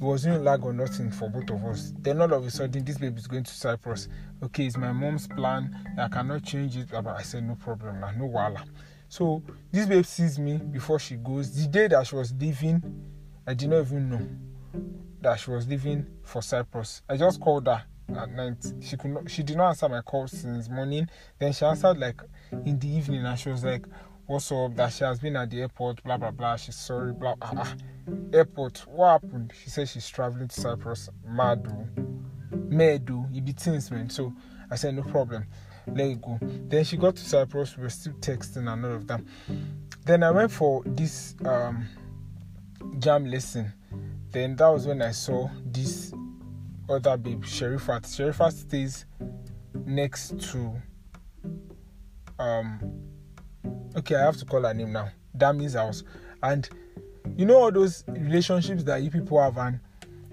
it 0.00 0.04
wasn't 0.04 0.44
lag 0.44 0.64
or 0.64 0.72
nothing 0.72 1.10
for 1.10 1.28
both 1.28 1.50
of 1.50 1.64
us. 1.64 1.92
Then 1.98 2.22
all 2.22 2.32
of 2.32 2.46
a 2.46 2.50
sudden, 2.52 2.84
this 2.84 2.98
baby 2.98 3.16
is 3.18 3.26
going 3.26 3.42
to 3.42 3.52
Cyprus. 3.52 4.08
Okay, 4.44 4.66
it's 4.66 4.76
my 4.76 4.92
mom's 4.92 5.26
plan. 5.26 5.76
I 5.98 6.06
cannot 6.06 6.44
change 6.44 6.76
it. 6.76 6.88
But 6.92 7.04
I 7.04 7.22
said, 7.22 7.42
no 7.42 7.56
problem, 7.56 8.00
no 8.16 8.26
wala. 8.26 8.64
So 9.08 9.42
this 9.72 9.86
babe 9.86 10.06
sees 10.06 10.38
me 10.38 10.58
before 10.58 11.00
she 11.00 11.16
goes. 11.16 11.52
The 11.52 11.66
day 11.66 11.88
that 11.88 12.06
she 12.06 12.14
was 12.14 12.32
leaving, 12.38 12.80
I 13.44 13.54
did 13.54 13.70
not 13.70 13.80
even 13.80 14.08
know 14.08 14.28
that 15.20 15.40
she 15.40 15.50
was 15.50 15.66
leaving 15.66 16.06
for 16.22 16.40
Cyprus. 16.40 17.02
I 17.08 17.16
just 17.16 17.40
called 17.40 17.66
her 17.66 17.82
at 18.16 18.30
night. 18.30 18.64
She 18.80 18.96
could 18.96 19.10
not, 19.10 19.28
she 19.28 19.42
did 19.42 19.56
not 19.56 19.70
answer 19.70 19.88
my 19.88 20.02
call 20.02 20.28
since 20.28 20.68
morning. 20.68 21.08
Then 21.40 21.52
she 21.52 21.64
answered 21.64 21.98
like 21.98 22.20
in 22.64 22.78
the 22.78 22.88
evening 22.88 23.26
and 23.26 23.36
she 23.36 23.48
was 23.48 23.64
like, 23.64 23.84
What's 24.28 24.52
up? 24.52 24.76
That 24.76 24.92
she 24.92 25.04
has 25.04 25.20
been 25.20 25.36
at 25.36 25.48
the 25.48 25.62
airport, 25.62 26.02
blah 26.02 26.18
blah 26.18 26.30
blah. 26.30 26.56
She's 26.56 26.76
sorry, 26.76 27.14
blah 27.14 27.36
ah, 27.40 27.50
ah. 27.56 27.74
airport. 28.30 28.84
What 28.86 29.22
happened? 29.22 29.54
She 29.58 29.70
said 29.70 29.88
she's 29.88 30.06
traveling 30.06 30.48
to 30.48 30.60
Cyprus. 30.60 31.08
Madu. 31.26 31.70
Medu, 32.52 33.34
it 33.34 33.42
be 33.42 33.52
things 33.52 33.90
man. 33.90 34.10
So 34.10 34.34
I 34.70 34.76
said 34.76 34.96
no 34.96 35.02
problem. 35.02 35.46
Let 35.86 36.08
it 36.08 36.20
go. 36.20 36.38
Then 36.42 36.84
she 36.84 36.98
got 36.98 37.16
to 37.16 37.24
Cyprus, 37.24 37.74
we 37.78 37.84
were 37.84 37.88
still 37.88 38.12
texting 38.20 38.70
and 38.70 38.84
all 38.84 38.92
of 38.92 39.06
that. 39.06 39.22
Then 40.04 40.22
I 40.22 40.30
went 40.30 40.52
for 40.52 40.82
this 40.84 41.34
um 41.46 41.86
jam 42.98 43.24
lesson. 43.24 43.72
Then 44.30 44.56
that 44.56 44.68
was 44.68 44.86
when 44.86 45.00
I 45.00 45.12
saw 45.12 45.48
this 45.64 46.12
other 46.86 47.16
babe, 47.16 47.44
Sherifat. 47.44 48.02
Sherifat 48.02 48.52
stays 48.52 49.06
next 49.86 50.38
to 50.50 50.74
um 52.38 52.97
okay, 53.96 54.16
I 54.16 54.22
have 54.22 54.36
to 54.38 54.44
call 54.44 54.62
her 54.62 54.74
name 54.74 54.92
now. 54.92 55.10
Dami's 55.36 55.74
house. 55.74 56.02
And 56.42 56.68
you 57.36 57.46
know 57.46 57.58
all 57.58 57.72
those 57.72 58.04
relationships 58.08 58.84
that 58.84 59.02
you 59.02 59.10
people 59.10 59.40
have 59.42 59.58
and 59.58 59.80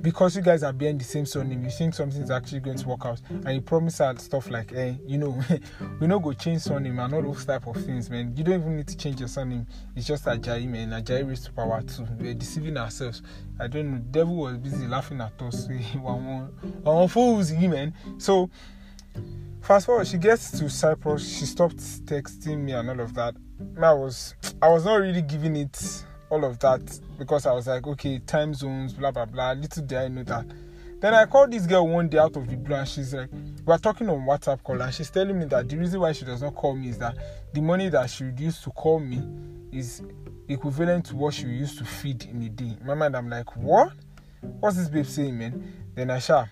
because 0.01 0.35
you 0.35 0.41
guys 0.41 0.61
are 0.63 0.73
bearing 0.73 0.97
the 0.97 1.03
same 1.03 1.25
surname, 1.25 1.63
you 1.63 1.71
think 1.71 1.93
something's 1.93 2.29
actually 2.29 2.59
going 2.59 2.77
to 2.77 2.87
work 2.87 3.05
out, 3.05 3.21
and 3.29 3.55
you 3.55 3.61
promise 3.61 3.99
her 3.99 4.13
stuff 4.17 4.49
like, 4.49 4.71
"Hey, 4.71 4.89
eh, 4.89 4.95
you 5.05 5.17
know, 5.17 5.41
we 5.99 6.07
not 6.07 6.21
go 6.21 6.33
change 6.33 6.61
surname 6.61 6.99
and 6.99 7.13
all 7.13 7.21
those 7.21 7.45
type 7.45 7.65
of 7.67 7.77
things, 7.77 8.09
man. 8.09 8.33
You 8.35 8.43
don't 8.43 8.61
even 8.61 8.77
need 8.77 8.87
to 8.87 8.97
change 8.97 9.19
your 9.19 9.29
surname. 9.29 9.65
It's 9.95 10.05
just 10.05 10.25
Ajayi, 10.25 10.67
man. 10.67 10.89
Ajayi 10.89 11.27
raised 11.27 11.45
to 11.45 11.53
power 11.53 11.81
too. 11.81 12.05
We're 12.19 12.33
deceiving 12.33 12.77
ourselves. 12.77 13.21
I 13.59 13.67
don't 13.67 13.91
know. 13.91 13.97
Devil 14.11 14.35
was 14.35 14.57
busy 14.57 14.85
laughing 14.85 15.21
at 15.21 15.41
us. 15.41 15.67
One 16.01 17.07
fools, 17.07 17.51
man. 17.53 17.93
So 18.17 18.49
fast 19.61 19.85
forward, 19.85 20.07
she 20.07 20.17
gets 20.17 20.51
to 20.59 20.69
Cyprus. 20.69 21.37
She 21.37 21.45
stopped 21.45 21.77
texting 22.05 22.59
me 22.59 22.73
and 22.73 22.89
all 22.89 22.99
of 22.99 23.13
that. 23.15 23.35
I 23.81 23.93
was, 23.93 24.35
I 24.61 24.69
was 24.69 24.85
not 24.85 24.95
really 24.95 25.21
giving 25.21 25.55
it 25.55 26.05
all 26.29 26.43
of 26.43 26.59
that 26.59 26.99
because 27.17 27.45
I 27.45 27.53
was 27.53 27.67
like, 27.67 27.85
okay, 27.87 28.19
time 28.19 28.53
zones, 28.53 28.93
blah 28.93 29.11
blah 29.11 29.25
blah. 29.25 29.53
Little 29.53 29.83
did 29.83 29.97
I 29.97 30.07
know 30.07 30.23
that. 30.23 30.45
Then 30.99 31.13
I 31.13 31.25
called 31.25 31.51
this 31.51 31.67
girl 31.67 31.87
one 31.87 32.07
day 32.07 32.17
out 32.17 32.35
of 32.35 32.47
the 32.47 32.55
blue, 32.55 32.75
and 32.75 32.87
she's 32.87 33.13
like, 33.13 33.29
we 33.31 33.73
are 33.73 33.77
talking 33.77 34.09
on 34.09 34.25
WhatsApp 34.25 34.63
call, 34.63 34.81
and 34.81 34.93
she's 34.93 35.09
telling 35.09 35.37
me 35.37 35.45
that 35.45 35.67
the 35.67 35.77
reason 35.77 35.99
why 35.99 36.13
she 36.13 36.25
does 36.25 36.41
not 36.41 36.55
call 36.55 36.73
me 36.75 36.89
is 36.89 36.97
that 36.97 37.15
the 37.53 37.61
money 37.61 37.89
that 37.89 38.09
she 38.09 38.23
would 38.23 38.39
use 38.39 38.61
to 38.61 38.71
call 38.71 38.99
me 38.99 39.21
is 39.71 40.01
equivalent 40.47 41.05
to 41.05 41.15
what 41.15 41.33
she 41.33 41.47
used 41.47 41.77
to 41.77 41.85
feed 41.85 42.23
in 42.25 42.41
a 42.43 42.49
day. 42.49 42.77
In 42.79 42.87
my 42.87 42.93
mind, 42.93 43.15
I'm 43.15 43.29
like, 43.29 43.55
what? 43.55 43.91
What's 44.59 44.77
this 44.77 44.89
babe 44.89 45.05
saying, 45.05 45.37
man? 45.37 45.73
Then 45.95 46.11
I 46.11 46.19
shall 46.19 46.47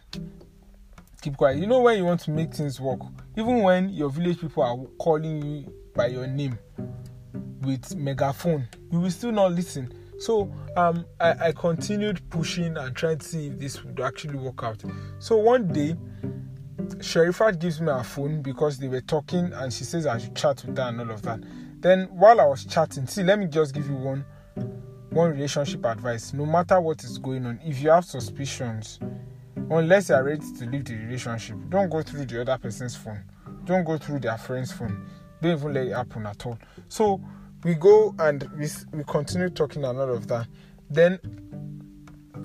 keep 1.23 1.38
quiet. 1.38 1.57
You 1.57 1.67
know 1.67 1.81
when 1.81 1.97
you 1.97 2.05
want 2.05 2.19
to 2.21 2.31
make 2.31 2.53
things 2.53 2.79
work, 2.79 2.99
even 3.38 3.63
when 3.63 3.89
your 3.89 4.09
village 4.09 4.39
people 4.39 4.63
are 4.63 4.77
calling 4.97 5.41
you 5.41 5.73
by 5.95 6.07
your 6.07 6.27
name, 6.27 6.57
with 7.63 7.95
megaphone 7.95 8.67
you 8.91 8.99
will 8.99 9.12
still 9.12 9.31
not 9.31 9.51
listen 9.51 9.91
so 10.19 10.53
um, 10.77 11.05
I, 11.19 11.47
I 11.47 11.51
continued 11.53 12.21
pushing 12.29 12.77
and 12.77 12.95
trying 12.95 13.17
to 13.19 13.25
see 13.25 13.47
if 13.47 13.59
this 13.59 13.83
would 13.83 13.99
actually 13.99 14.38
work 14.38 14.63
out 14.63 14.81
so 15.19 15.38
one 15.38 15.67
day 15.67 15.95
Sherifat 16.97 17.59
gives 17.59 17.81
me 17.81 17.88
her 17.88 18.03
phone 18.03 18.41
because 18.41 18.77
they 18.77 18.88
were 18.88 19.01
talking 19.01 19.51
and 19.53 19.71
she 19.71 19.83
says 19.83 20.05
I 20.05 20.17
should 20.17 20.36
chat 20.36 20.63
with 20.65 20.77
her 20.77 20.83
and 20.83 20.99
all 20.99 21.12
of 21.12 21.21
that. 21.23 21.39
Then 21.79 22.05
while 22.12 22.41
I 22.41 22.45
was 22.45 22.65
chatting, 22.65 23.07
see, 23.07 23.23
let 23.23 23.39
me 23.39 23.47
just 23.47 23.73
give 23.73 23.88
you 23.88 23.95
one 23.95 24.25
one 25.12 25.31
relationship 25.31 25.86
advice. 25.86 26.33
No 26.33 26.45
matter 26.45 26.81
what 26.81 27.03
is 27.03 27.17
going 27.17 27.45
on, 27.45 27.59
if 27.63 27.81
you 27.81 27.89
have 27.89 28.03
suspicions, 28.03 28.99
unless 29.69 30.10
you 30.10 30.15
are 30.15 30.23
ready 30.23 30.45
to 30.60 30.65
leave 30.65 30.86
the 30.86 30.95
relationship, 30.95 31.58
don't 31.69 31.89
go 31.89 32.02
through 32.02 32.26
the 32.26 32.41
other 32.41 32.58
person's 32.58 32.95
phone. 32.95 33.23
Don't 33.65 33.84
go 33.84 33.97
through 33.97 34.19
their 34.19 34.38
friend's 34.38 34.71
phone. 34.71 35.06
Don't 35.41 35.58
even 35.58 35.73
let 35.73 35.88
it 35.88 35.93
happen 35.93 36.26
at 36.26 36.45
all. 36.45 36.58
So 36.89 37.21
we 37.63 37.76
go 37.76 38.13
and 38.19 38.43
we, 38.58 38.67
we 38.91 39.04
continue 39.06 39.49
talking 39.49 39.84
and 39.86 39.97
all 39.97 40.13
of 40.13 40.28
that. 40.28 40.47
Then 40.89 41.17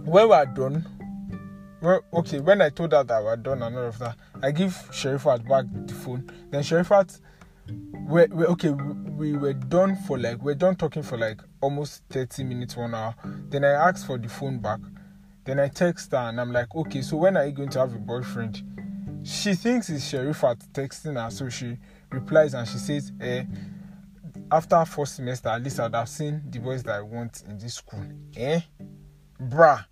when 0.05 0.29
we 0.29 0.35
are 0.35 0.47
done, 0.47 0.87
well, 1.81 2.01
okay, 2.15 2.41
when 2.41 2.61
I 2.61 2.71
told 2.71 2.93
her 2.93 3.05
that 3.05 3.23
we 3.23 3.29
are 3.29 3.37
done 3.37 3.63
and 3.63 3.77
all 3.77 3.87
of 3.87 3.99
that, 3.99 4.17
I 4.43 4.51
give 4.51 4.73
Sherifat 4.91 5.49
back 5.49 5.67
the 5.87 5.95
phone. 5.95 6.31
Then 6.51 6.63
Sherifat, 6.63 7.21
we 8.07 8.27
we 8.27 8.45
okay, 8.47 8.71
we, 8.71 9.33
we 9.33 9.37
were 9.37 9.53
done 9.53 9.97
for 10.07 10.19
like 10.19 10.43
we're 10.43 10.55
done 10.55 10.77
talking 10.77 11.03
for 11.03 11.19
like 11.19 11.41
almost 11.61 12.03
30 12.11 12.45
minutes, 12.45 12.77
one 12.77 12.95
hour. 12.95 13.15
Then 13.49 13.65
I 13.65 13.89
asked 13.89 14.07
for 14.07 14.19
the 14.19 14.29
phone 14.29 14.59
back. 14.59 14.81
Then 15.49 15.61
I 15.61 15.69
text 15.69 16.13
her 16.13 16.19
and 16.19 16.39
I'm 16.39 16.53
like, 16.53 16.75
okay, 16.75 17.01
so 17.01 17.17
when 17.17 17.35
are 17.39 17.47
you 17.47 17.53
going 17.53 17.71
to 17.71 17.79
have 17.79 17.95
a 17.95 17.99
boyfriend? 17.99 18.63
She 19.23 19.55
thinks 19.55 19.89
it's 19.89 20.13
Sherifat 20.13 20.59
texting 20.73 21.19
her, 21.19 21.31
so 21.31 21.49
she 21.49 21.79
replies 22.11 22.53
and 22.53 22.69
she 22.69 22.77
says, 22.77 23.13
eh, 23.19 23.45
after 24.53 24.85
first 24.85 25.17
semester, 25.17 25.49
at 25.49 25.63
least 25.63 25.81
I'd 25.81 25.95
have 25.95 26.11
seen 26.11 26.43
the 26.51 26.59
boys 26.59 26.83
that 26.83 26.97
I 26.97 27.01
want 27.01 27.45
in 27.49 27.57
this 27.57 27.77
school. 27.77 28.05
Eh? 28.37 28.61
Bruh. 29.41 29.87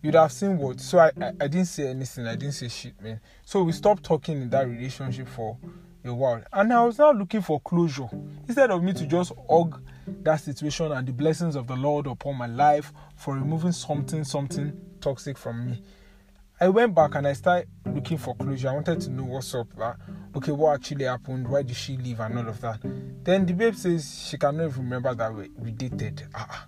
You'd 0.00 0.14
have 0.14 0.30
seen 0.30 0.56
what? 0.56 0.78
So 0.78 1.00
I, 1.00 1.10
I, 1.20 1.32
I 1.40 1.48
didn't 1.48 1.64
say 1.64 1.88
anything. 1.88 2.24
I 2.28 2.36
didn't 2.36 2.54
say 2.54 2.68
shit, 2.68 3.02
man. 3.02 3.18
So 3.44 3.64
we 3.64 3.72
stopped 3.72 4.04
talking 4.04 4.40
in 4.40 4.50
that 4.50 4.68
relationship 4.68 5.26
for 5.26 5.58
a 6.04 6.14
while. 6.14 6.44
And 6.52 6.72
I 6.72 6.84
was 6.84 7.00
now 7.00 7.10
looking 7.10 7.42
for 7.42 7.58
closure. 7.58 8.08
Instead 8.46 8.70
of 8.70 8.84
me 8.84 8.92
to 8.92 9.04
just 9.04 9.32
hug 9.50 9.82
that 10.22 10.36
situation 10.36 10.92
and 10.92 11.06
the 11.06 11.12
blessings 11.12 11.56
of 11.56 11.66
the 11.66 11.76
Lord 11.76 12.06
upon 12.06 12.36
my 12.36 12.46
life 12.46 12.92
for 13.16 13.34
removing 13.34 13.72
something, 13.72 14.24
something 14.24 14.78
toxic 15.00 15.36
from 15.36 15.66
me. 15.66 15.82
I 16.60 16.68
went 16.68 16.94
back 16.94 17.14
and 17.16 17.26
I 17.26 17.32
started 17.32 17.68
looking 17.84 18.16
for 18.16 18.34
closure. 18.36 18.68
I 18.68 18.74
wanted 18.74 19.00
to 19.02 19.10
know 19.10 19.24
what's 19.24 19.54
up. 19.54 19.74
That 19.76 19.96
okay, 20.36 20.52
what 20.52 20.74
actually 20.74 21.04
happened? 21.04 21.48
Why 21.48 21.62
did 21.62 21.76
she 21.76 21.96
leave 21.96 22.20
and 22.20 22.38
all 22.38 22.48
of 22.48 22.60
that? 22.60 22.80
Then 23.24 23.44
the 23.44 23.52
babe 23.52 23.74
says 23.74 24.26
she 24.28 24.38
cannot 24.38 24.66
even 24.66 24.84
remember 24.84 25.14
that 25.14 25.34
we, 25.34 25.50
we 25.58 25.72
dated. 25.72 26.22
Ah, 26.34 26.66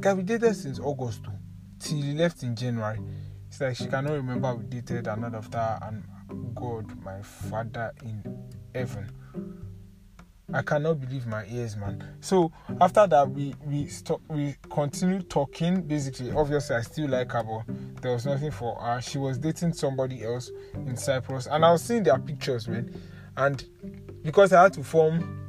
guy, 0.00 0.12
we 0.12 0.22
dated 0.22 0.54
since 0.54 0.78
August 0.78 1.24
too, 1.24 1.32
till 1.78 2.02
he 2.02 2.12
left 2.12 2.42
in 2.42 2.54
January. 2.54 3.00
It's 3.48 3.60
like 3.60 3.76
she 3.76 3.86
cannot 3.86 4.12
remember 4.12 4.54
we 4.54 4.64
dated 4.64 5.08
and 5.08 5.24
all 5.24 5.34
of 5.34 5.50
that. 5.50 5.82
And 5.82 6.04
God, 6.54 6.94
my 7.02 7.22
Father 7.22 7.92
in 8.02 8.22
heaven. 8.74 9.10
I 10.52 10.62
cannot 10.62 11.00
believe 11.00 11.26
my 11.26 11.44
ears, 11.46 11.76
man. 11.76 12.04
So 12.20 12.52
after 12.80 13.06
that, 13.06 13.30
we 13.30 13.54
we 13.64 13.86
stop, 13.88 14.20
we 14.28 14.56
continued 14.70 15.28
talking. 15.28 15.82
Basically, 15.82 16.30
obviously, 16.30 16.76
I 16.76 16.82
still 16.82 17.08
like 17.08 17.32
her, 17.32 17.42
but 17.42 18.02
there 18.02 18.12
was 18.12 18.26
nothing 18.26 18.52
for 18.52 18.76
her. 18.80 19.00
She 19.00 19.18
was 19.18 19.38
dating 19.38 19.72
somebody 19.72 20.24
else 20.24 20.50
in 20.74 20.96
Cyprus, 20.96 21.48
and 21.48 21.64
I 21.64 21.72
was 21.72 21.82
seeing 21.82 22.04
their 22.04 22.18
pictures, 22.18 22.68
man. 22.68 22.94
And 23.36 23.64
because 24.22 24.52
I 24.52 24.62
had 24.62 24.72
to 24.74 24.84
form 24.84 25.46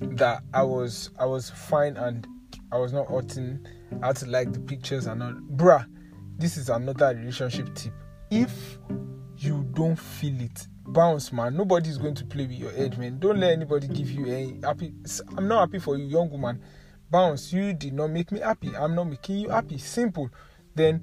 that 0.00 0.42
I 0.54 0.62
was 0.62 1.10
I 1.18 1.26
was 1.26 1.50
fine 1.50 1.96
and 1.96 2.26
I 2.70 2.78
was 2.78 2.92
not 2.92 3.08
hurting. 3.08 3.66
I 4.02 4.08
had 4.08 4.16
to 4.16 4.26
like 4.26 4.52
the 4.52 4.60
pictures 4.60 5.06
and 5.06 5.22
all. 5.22 5.32
Bruh, 5.32 5.84
this 6.38 6.56
is 6.56 6.68
another 6.68 7.08
relationship 7.16 7.74
tip. 7.74 7.92
If 8.30 8.78
you 9.36 9.66
don't 9.72 9.98
feel 9.98 10.40
it, 10.40 10.68
bounce, 10.92 11.32
man. 11.32 11.56
Nobody's 11.56 11.98
going 11.98 12.14
to 12.16 12.24
play 12.24 12.46
with 12.46 12.58
your 12.58 12.72
head, 12.72 12.98
man. 12.98 13.18
Don't 13.18 13.38
let 13.38 13.52
anybody 13.52 13.88
give 13.88 14.10
you 14.10 14.26
a 14.26 14.66
happy. 14.66 14.92
I'm 15.36 15.48
not 15.48 15.60
happy 15.60 15.78
for 15.78 15.96
you, 15.96 16.04
young 16.04 16.30
woman. 16.30 16.60
Bounce. 17.10 17.52
You 17.52 17.72
did 17.72 17.94
not 17.94 18.10
make 18.10 18.30
me 18.32 18.40
happy. 18.40 18.76
I'm 18.76 18.94
not 18.94 19.04
making 19.04 19.38
you 19.38 19.48
happy. 19.48 19.78
Simple. 19.78 20.30
Then 20.74 21.02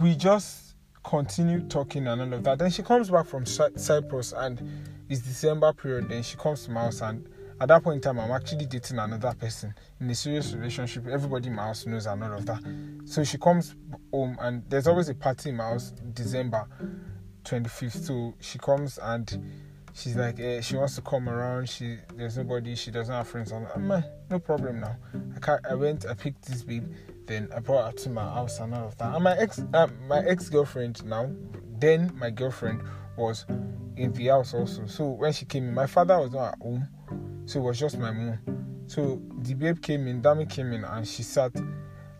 we 0.00 0.14
just 0.14 0.76
continue 1.04 1.60
talking 1.68 2.06
and 2.06 2.20
all 2.20 2.34
of 2.34 2.44
that. 2.44 2.58
Then 2.58 2.70
she 2.70 2.82
comes 2.82 3.10
back 3.10 3.26
from 3.26 3.46
Cyprus 3.46 4.32
and 4.36 4.60
it's 5.08 5.20
December 5.20 5.72
period. 5.72 6.08
Then 6.08 6.22
she 6.22 6.36
comes 6.36 6.64
to 6.64 6.70
my 6.70 6.82
house 6.82 7.00
and 7.00 7.28
at 7.58 7.68
that 7.68 7.82
point 7.82 7.96
in 7.96 8.00
time, 8.02 8.20
I'm 8.20 8.30
actually 8.32 8.66
dating 8.66 8.98
another 8.98 9.32
person 9.32 9.74
in 9.98 10.10
a 10.10 10.14
serious 10.14 10.52
relationship. 10.52 11.06
Everybody 11.06 11.48
in 11.48 11.54
my 11.54 11.62
house 11.62 11.86
knows 11.86 12.04
and 12.04 12.22
all 12.22 12.34
of 12.34 12.44
that. 12.44 12.60
So 13.06 13.24
she 13.24 13.38
comes 13.38 13.74
home 14.12 14.36
and 14.40 14.62
there's 14.68 14.86
always 14.86 15.08
a 15.08 15.14
party 15.14 15.50
in 15.50 15.56
my 15.56 15.64
house, 15.64 15.94
December 16.12 16.66
25th. 17.46 18.04
So 18.04 18.34
she 18.40 18.58
comes 18.58 18.98
and 18.98 19.64
she's 19.94 20.16
like, 20.16 20.38
eh, 20.40 20.60
she 20.60 20.76
wants 20.76 20.96
to 20.96 21.02
come 21.02 21.28
around. 21.28 21.68
She 21.68 21.98
there's 22.14 22.36
nobody. 22.36 22.74
She 22.74 22.90
doesn't 22.90 23.14
have 23.14 23.28
friends. 23.28 23.52
I'm 23.52 23.64
like, 23.64 23.78
man, 23.78 24.04
no 24.30 24.38
problem 24.38 24.80
now. 24.80 24.96
I 25.34 25.38
can't, 25.38 25.64
I 25.66 25.74
went. 25.74 26.06
I 26.06 26.14
picked 26.14 26.42
this 26.46 26.62
babe. 26.62 26.92
Then 27.26 27.48
I 27.54 27.60
brought 27.60 27.92
her 27.92 27.98
to 27.98 28.10
my 28.10 28.22
house 28.22 28.60
and 28.60 28.74
all 28.74 28.88
of 28.88 28.98
that. 28.98 29.14
And 29.14 29.24
my 29.24 29.36
ex, 29.36 29.62
uh, 29.74 29.88
my 30.08 30.20
ex 30.20 30.48
girlfriend 30.48 31.04
now, 31.04 31.30
then 31.78 32.12
my 32.16 32.30
girlfriend 32.30 32.82
was 33.16 33.46
in 33.96 34.12
the 34.12 34.26
house 34.26 34.54
also. 34.54 34.86
So 34.86 35.08
when 35.08 35.32
she 35.32 35.44
came 35.44 35.68
in, 35.68 35.74
my 35.74 35.86
father 35.86 36.18
was 36.18 36.32
not 36.32 36.54
at 36.54 36.58
home, 36.60 36.86
so 37.46 37.60
it 37.60 37.62
was 37.62 37.78
just 37.78 37.98
my 37.98 38.10
mom. 38.10 38.38
So 38.86 39.20
the 39.38 39.54
babe 39.54 39.82
came 39.82 40.06
in, 40.06 40.22
Dami 40.22 40.48
came 40.48 40.72
in, 40.72 40.84
and 40.84 41.06
she 41.06 41.22
sat 41.22 41.52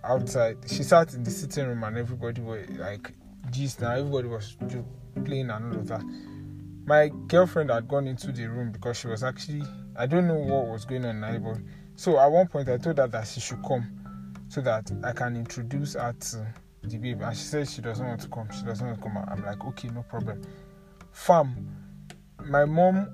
outside. 0.02 0.58
She 0.66 0.82
sat 0.82 1.14
in 1.14 1.22
the 1.22 1.30
sitting 1.30 1.66
room 1.66 1.84
and 1.84 1.96
everybody 1.96 2.40
were 2.40 2.64
like 2.70 3.12
gist 3.50 3.80
now. 3.80 3.92
Everybody 3.92 4.28
was 4.28 4.56
playing 5.24 5.50
and 5.50 5.72
all 5.72 5.80
of 5.80 5.88
that. 5.88 6.02
My 6.86 7.10
girlfriend 7.26 7.70
had 7.70 7.88
gone 7.88 8.06
into 8.06 8.32
the 8.32 8.46
room 8.46 8.70
because 8.70 8.98
she 8.98 9.08
was 9.08 9.24
actually 9.24 9.62
I 9.96 10.06
don't 10.06 10.26
know 10.26 10.34
what 10.34 10.66
was 10.66 10.84
going 10.84 11.04
on 11.04 11.20
now, 11.20 11.38
but 11.38 11.58
so 11.96 12.18
at 12.18 12.30
one 12.30 12.46
point 12.48 12.68
I 12.68 12.76
told 12.76 12.98
her 12.98 13.08
that 13.08 13.26
she 13.26 13.40
should 13.40 13.62
come 13.62 13.90
so 14.48 14.60
that 14.60 14.90
I 15.02 15.12
can 15.12 15.36
introduce 15.36 15.94
her 15.94 16.12
to 16.12 16.46
the 16.82 16.98
babe. 16.98 17.22
And 17.22 17.36
she 17.36 17.42
said 17.42 17.68
she 17.68 17.82
doesn't 17.82 18.06
want 18.06 18.20
to 18.20 18.28
come. 18.28 18.48
She 18.52 18.64
doesn't 18.64 18.86
want 18.86 18.98
to 18.98 19.02
come. 19.02 19.16
I'm 19.16 19.44
like, 19.44 19.64
okay, 19.64 19.88
no 19.88 20.02
problem. 20.02 20.42
Fam, 21.12 21.66
my 22.44 22.64
mom 22.64 23.08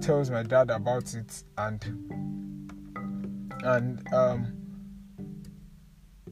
tells 0.00 0.30
my 0.30 0.42
dad 0.42 0.70
about 0.70 1.14
it 1.14 1.42
and 1.56 1.84
and 3.64 4.14
um 4.14 4.52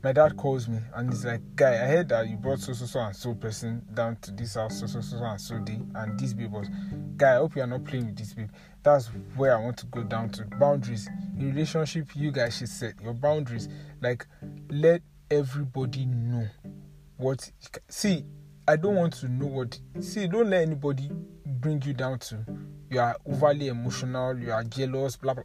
my 0.03 0.13
dad 0.13 0.37
calls 0.37 0.69
me 0.69 0.79
and 0.95 1.11
he's 1.11 1.25
like, 1.25 1.41
Guy, 1.55 1.75
I 1.75 1.87
heard 1.87 2.09
that 2.11 2.29
you 2.29 2.37
brought 2.37 2.61
so 2.61 2.73
so 2.73 2.87
so 2.87 3.01
and 3.01 3.15
so 3.15 3.35
person 3.35 3.83
down 3.95 4.17
to 4.23 4.33
this 4.33 4.55
house 4.55 4.81
so 4.81 4.87
so 4.87 5.01
so, 5.01 5.17
and 5.19 5.41
so 5.41 5.59
day 5.59 5.81
and 5.95 6.19
this 6.19 6.33
babe 6.33 6.53
was 6.53 6.69
guy, 7.17 7.35
I 7.35 7.37
hope 7.37 7.57
you 7.57 7.63
are 7.63 7.67
not 7.67 7.85
playing 7.85 8.07
with 8.07 8.17
this 8.17 8.35
babe. 8.35 8.51
That's 8.83 9.07
where 9.37 9.57
I 9.57 9.63
want 9.63 9.79
to 9.79 9.87
go 9.87 10.03
down 10.03 10.31
to. 10.31 10.45
Boundaries. 10.45 11.09
In 11.39 11.49
relationship, 11.49 12.15
you 12.15 12.31
guys 12.31 12.57
should 12.57 12.69
set 12.69 13.01
your 13.03 13.15
boundaries. 13.15 13.69
Like 14.01 14.27
let 14.71 15.03
everybody 15.31 16.07
know 16.07 16.47
what 17.17 17.51
see 17.89 18.25
I 18.69 18.77
don't 18.77 18.95
want 18.95 19.15
to 19.15 19.29
know 19.29 19.47
what 19.47 19.79
see 20.01 20.27
don't 20.29 20.51
let 20.51 20.63
anybody 20.63 21.11
bring 21.45 21.83
you 21.83 21.95
down 21.95 22.19
to 22.21 22.45
you 22.91 23.01
are 23.01 23.17
overly 23.27 23.69
emotional, 23.69 24.39
you 24.39 24.53
are 24.53 24.65
jealous, 24.65 25.17
blah 25.17 25.35
blah. 25.35 25.45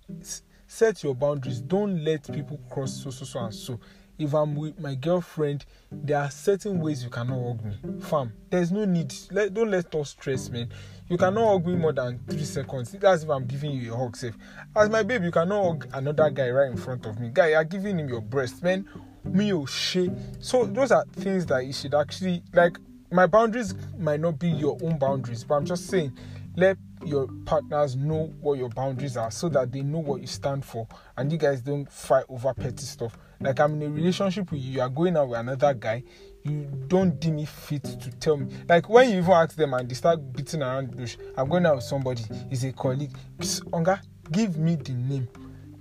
Set 0.68 1.04
your 1.04 1.16
boundaries. 1.16 1.62
Don't 1.62 2.04
let 2.04 2.32
people 2.32 2.60
cross 2.70 3.04
so 3.04 3.10
so 3.10 3.26
so 3.26 3.40
and 3.40 3.54
so. 3.54 3.80
If 4.22 4.36
I'm 4.36 4.56
with 4.56 4.80
my 4.80 4.94
girlfriend, 4.94 5.66
there 5.92 6.20
are 6.20 6.30
certain 6.30 6.80
ways 6.80 7.04
you 7.04 7.10
cannot 7.10 7.44
hug 7.44 7.66
me. 7.66 7.76
Fam, 8.02 8.32
there's 8.52 8.72
no 8.72 8.86
need. 8.86 9.12
Let, 9.32 9.52
don't 9.52 9.72
let 9.72 9.96
us 9.96 10.12
stress, 10.12 10.48
man. 10.48 10.72
You 11.10 11.18
cannot 11.18 11.48
hug 11.48 11.66
me 11.66 11.76
more 11.76 11.92
than 11.92 12.20
three 12.30 12.44
seconds. 12.44 12.92
That's 12.92 13.24
if 13.24 13.30
I'm 13.30 13.48
giving 13.48 13.72
you 13.72 13.96
a 13.96 13.98
hug, 13.98 14.16
safe. 14.16 14.38
As 14.76 14.92
my 14.92 15.02
baby, 15.02 15.26
you 15.26 15.32
cannot 15.32 15.64
hug 15.64 15.88
another 15.94 16.30
guy 16.30 16.52
right 16.52 16.70
in 16.70 16.78
front 16.78 17.08
of 17.08 17.20
me. 17.20 17.32
Guy, 17.34 17.50
you're 17.50 17.64
giving 17.64 17.98
him 17.98 18.10
your 18.10 18.22
breast, 18.22 18.62
man. 18.62 18.88
Me 19.24 19.52
oh 19.54 19.66
shit. 19.66 20.12
So 20.40 20.66
those 20.66 20.92
are 20.92 21.04
things 21.14 21.48
that 21.48 21.66
you 21.66 21.74
should 21.74 21.96
actually 21.96 22.44
like. 22.54 22.78
My 23.12 23.26
boundaries 23.26 23.74
might 23.98 24.20
not 24.20 24.38
be 24.38 24.50
your 24.50 24.78
own 24.84 25.00
boundaries, 25.00 25.44
but 25.44 25.56
I'm 25.56 25.66
just 25.66 25.88
saying, 25.88 26.16
let 26.56 26.78
your 27.06 27.28
partners 27.46 27.96
know 27.96 28.34
what 28.40 28.58
your 28.58 28.70
boundaries 28.70 29.18
are 29.18 29.32
so 29.32 29.50
that 29.50 29.72
they 29.72 29.82
know 29.82 30.00
what 30.00 30.22
you 30.22 30.28
stand 30.28 30.64
for 30.64 30.88
and 31.18 31.32
you 31.32 31.38
guys 31.38 31.62
don't 31.62 31.92
fight 31.92 32.26
over 32.30 32.54
petty 32.54 32.84
stuff. 32.84 33.18
Like 33.40 33.60
I'm 33.60 33.82
in 33.82 33.84
a 33.84 33.90
relationship 33.90 34.52
with 34.52 34.62
you, 34.62 34.74
you 34.74 34.82
are 34.82 34.90
going 34.90 35.18
out 35.18 35.30
with 35.30 35.40
another 35.40 35.74
guy, 35.74 36.04
you 36.44 36.68
don't 36.88 37.20
deem 37.20 37.40
it 37.40 37.48
fit 37.48 37.84
to 37.84 38.12
tell 38.20 38.38
me. 38.38 38.54
Like 38.68 38.90
when 38.90 39.10
you 39.10 39.18
even 39.18 39.32
ask 39.32 39.56
them 39.56 39.74
and 39.74 39.90
they 39.90 39.96
start 39.96 40.34
beating 40.34 40.62
around 40.62 40.92
the 40.92 40.98
bush, 40.98 41.18
I'm 41.38 41.50
going 41.50 41.66
out 41.66 41.76
with 41.76 41.86
somebody, 41.86 42.24
is 42.50 42.64
a 42.64 42.72
colleague. 42.72 43.16
Onga, 43.40 44.02
give 44.32 44.58
me 44.58 44.76
the 44.76 44.94
name. 44.94 45.28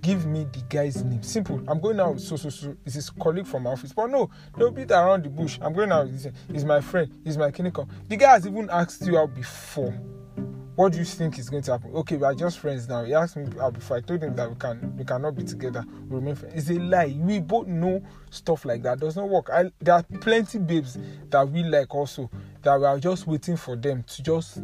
Give 0.01 0.25
me 0.25 0.47
the 0.51 0.61
guy's 0.67 1.03
name. 1.03 1.21
Simple. 1.21 1.61
I'm 1.67 1.79
going 1.79 1.99
out 1.99 2.15
with 2.15 2.23
so 2.23 2.35
so 2.35 2.49
so. 2.49 2.75
It's 2.83 2.95
his 2.95 3.11
colleague 3.11 3.45
from 3.45 3.63
my 3.63 3.69
office. 3.69 3.93
But 3.93 4.07
no, 4.07 4.31
they'll 4.57 4.71
beat 4.71 4.89
around 4.89 5.25
the 5.25 5.29
bush. 5.29 5.59
I'm 5.61 5.73
going 5.73 5.91
out 5.91 6.07
with 6.07 6.23
this. 6.23 6.33
he's 6.51 6.65
my 6.65 6.81
friend, 6.81 7.11
he's 7.23 7.37
my 7.37 7.51
clinical. 7.51 7.87
The 8.07 8.17
guy 8.17 8.31
has 8.31 8.47
even 8.47 8.67
asked 8.71 9.05
you 9.05 9.19
out 9.19 9.35
before 9.35 9.93
what 10.75 10.93
do 10.93 10.99
you 10.99 11.05
think 11.05 11.37
is 11.37 11.49
going 11.49 11.63
to 11.63 11.71
happen? 11.71 11.91
Okay, 11.93 12.15
we 12.15 12.23
are 12.23 12.33
just 12.33 12.59
friends 12.59 12.87
now. 12.87 13.03
He 13.03 13.13
asked 13.13 13.35
me 13.35 13.45
uh, 13.59 13.69
before. 13.69 13.97
I 13.97 14.01
told 14.01 14.23
him 14.23 14.35
that 14.35 14.49
we 14.49 14.55
can 14.55 14.95
we 14.97 15.03
cannot 15.03 15.35
be 15.35 15.43
together. 15.43 15.83
We 16.07 16.15
remain 16.15 16.35
friends. 16.35 16.55
It's 16.55 16.69
a 16.69 16.81
lie. 16.81 17.15
We 17.17 17.39
both 17.39 17.67
know 17.67 18.01
stuff 18.29 18.63
like 18.63 18.81
that 18.83 18.99
does 18.99 19.15
not 19.15 19.27
work. 19.27 19.49
I, 19.49 19.71
there 19.79 19.95
are 19.95 20.03
plenty 20.21 20.59
babes 20.59 20.97
that 21.29 21.49
we 21.49 21.63
like 21.63 21.93
also 21.93 22.29
that 22.63 22.79
we 22.79 22.85
are 22.85 22.99
just 22.99 23.27
waiting 23.27 23.57
for 23.57 23.75
them 23.75 24.03
to 24.03 24.23
just 24.23 24.61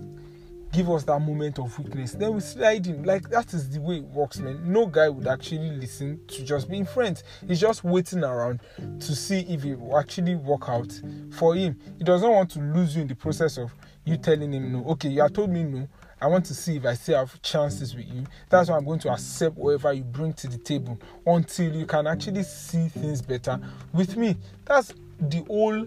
give 0.72 0.90
us 0.90 1.04
that 1.06 1.20
moment 1.20 1.60
of 1.60 1.78
weakness. 1.80 2.14
Then 2.14 2.34
we 2.36 2.40
slide 2.40 2.88
in. 2.88 3.04
Like 3.04 3.30
that 3.30 3.54
is 3.54 3.70
the 3.70 3.82
way 3.82 3.98
it 3.98 4.04
works, 4.04 4.40
man. 4.40 4.62
No 4.72 4.86
guy 4.86 5.10
would 5.10 5.28
actually 5.28 5.72
listen 5.72 6.20
to 6.28 6.44
just 6.44 6.70
being 6.70 6.86
friends. 6.86 7.24
He's 7.48 7.60
just 7.60 7.84
waiting 7.84 8.24
around 8.24 8.62
to 8.78 9.16
see 9.16 9.40
if 9.42 9.66
it 9.66 9.76
will 9.76 9.98
actually 9.98 10.36
work 10.36 10.70
out 10.70 10.92
for 11.32 11.56
him. 11.56 11.78
He 11.98 12.04
doesn't 12.04 12.30
want 12.30 12.52
to 12.52 12.60
lose 12.60 12.96
you 12.96 13.02
in 13.02 13.08
the 13.08 13.16
process 13.16 13.58
of 13.58 13.74
you 14.08 14.18
telling 14.18 14.54
him 14.54 14.72
no. 14.72 14.86
Okay, 14.92 15.10
you 15.10 15.22
have 15.22 15.34
told 15.34 15.50
me 15.50 15.64
no. 15.64 15.88
I 16.20 16.28
want 16.28 16.46
to 16.46 16.54
see 16.54 16.78
if 16.78 16.86
I 16.86 16.94
still 16.96 17.20
have 17.20 17.40
chances 17.42 17.96
with 17.96 18.08
you. 18.08 18.24
That's 18.50 18.70
why 18.70 18.78
I'm 18.78 18.86
going 18.86 19.00
to 19.00 19.12
accept 19.12 19.56
whatever 19.58 19.94
you 19.94 20.04
bring 20.04 20.34
to 20.34 20.48
the 20.48 20.58
table 20.58 20.98
until 21.26 21.76
you 21.76 21.86
can 21.86 22.08
actually 22.08 22.44
see 22.44 22.88
things 22.88 23.22
better 23.22 23.60
with 23.94 24.18
me. 24.18 24.36
That's 24.66 24.94
the 25.20 25.44
whole 25.44 25.86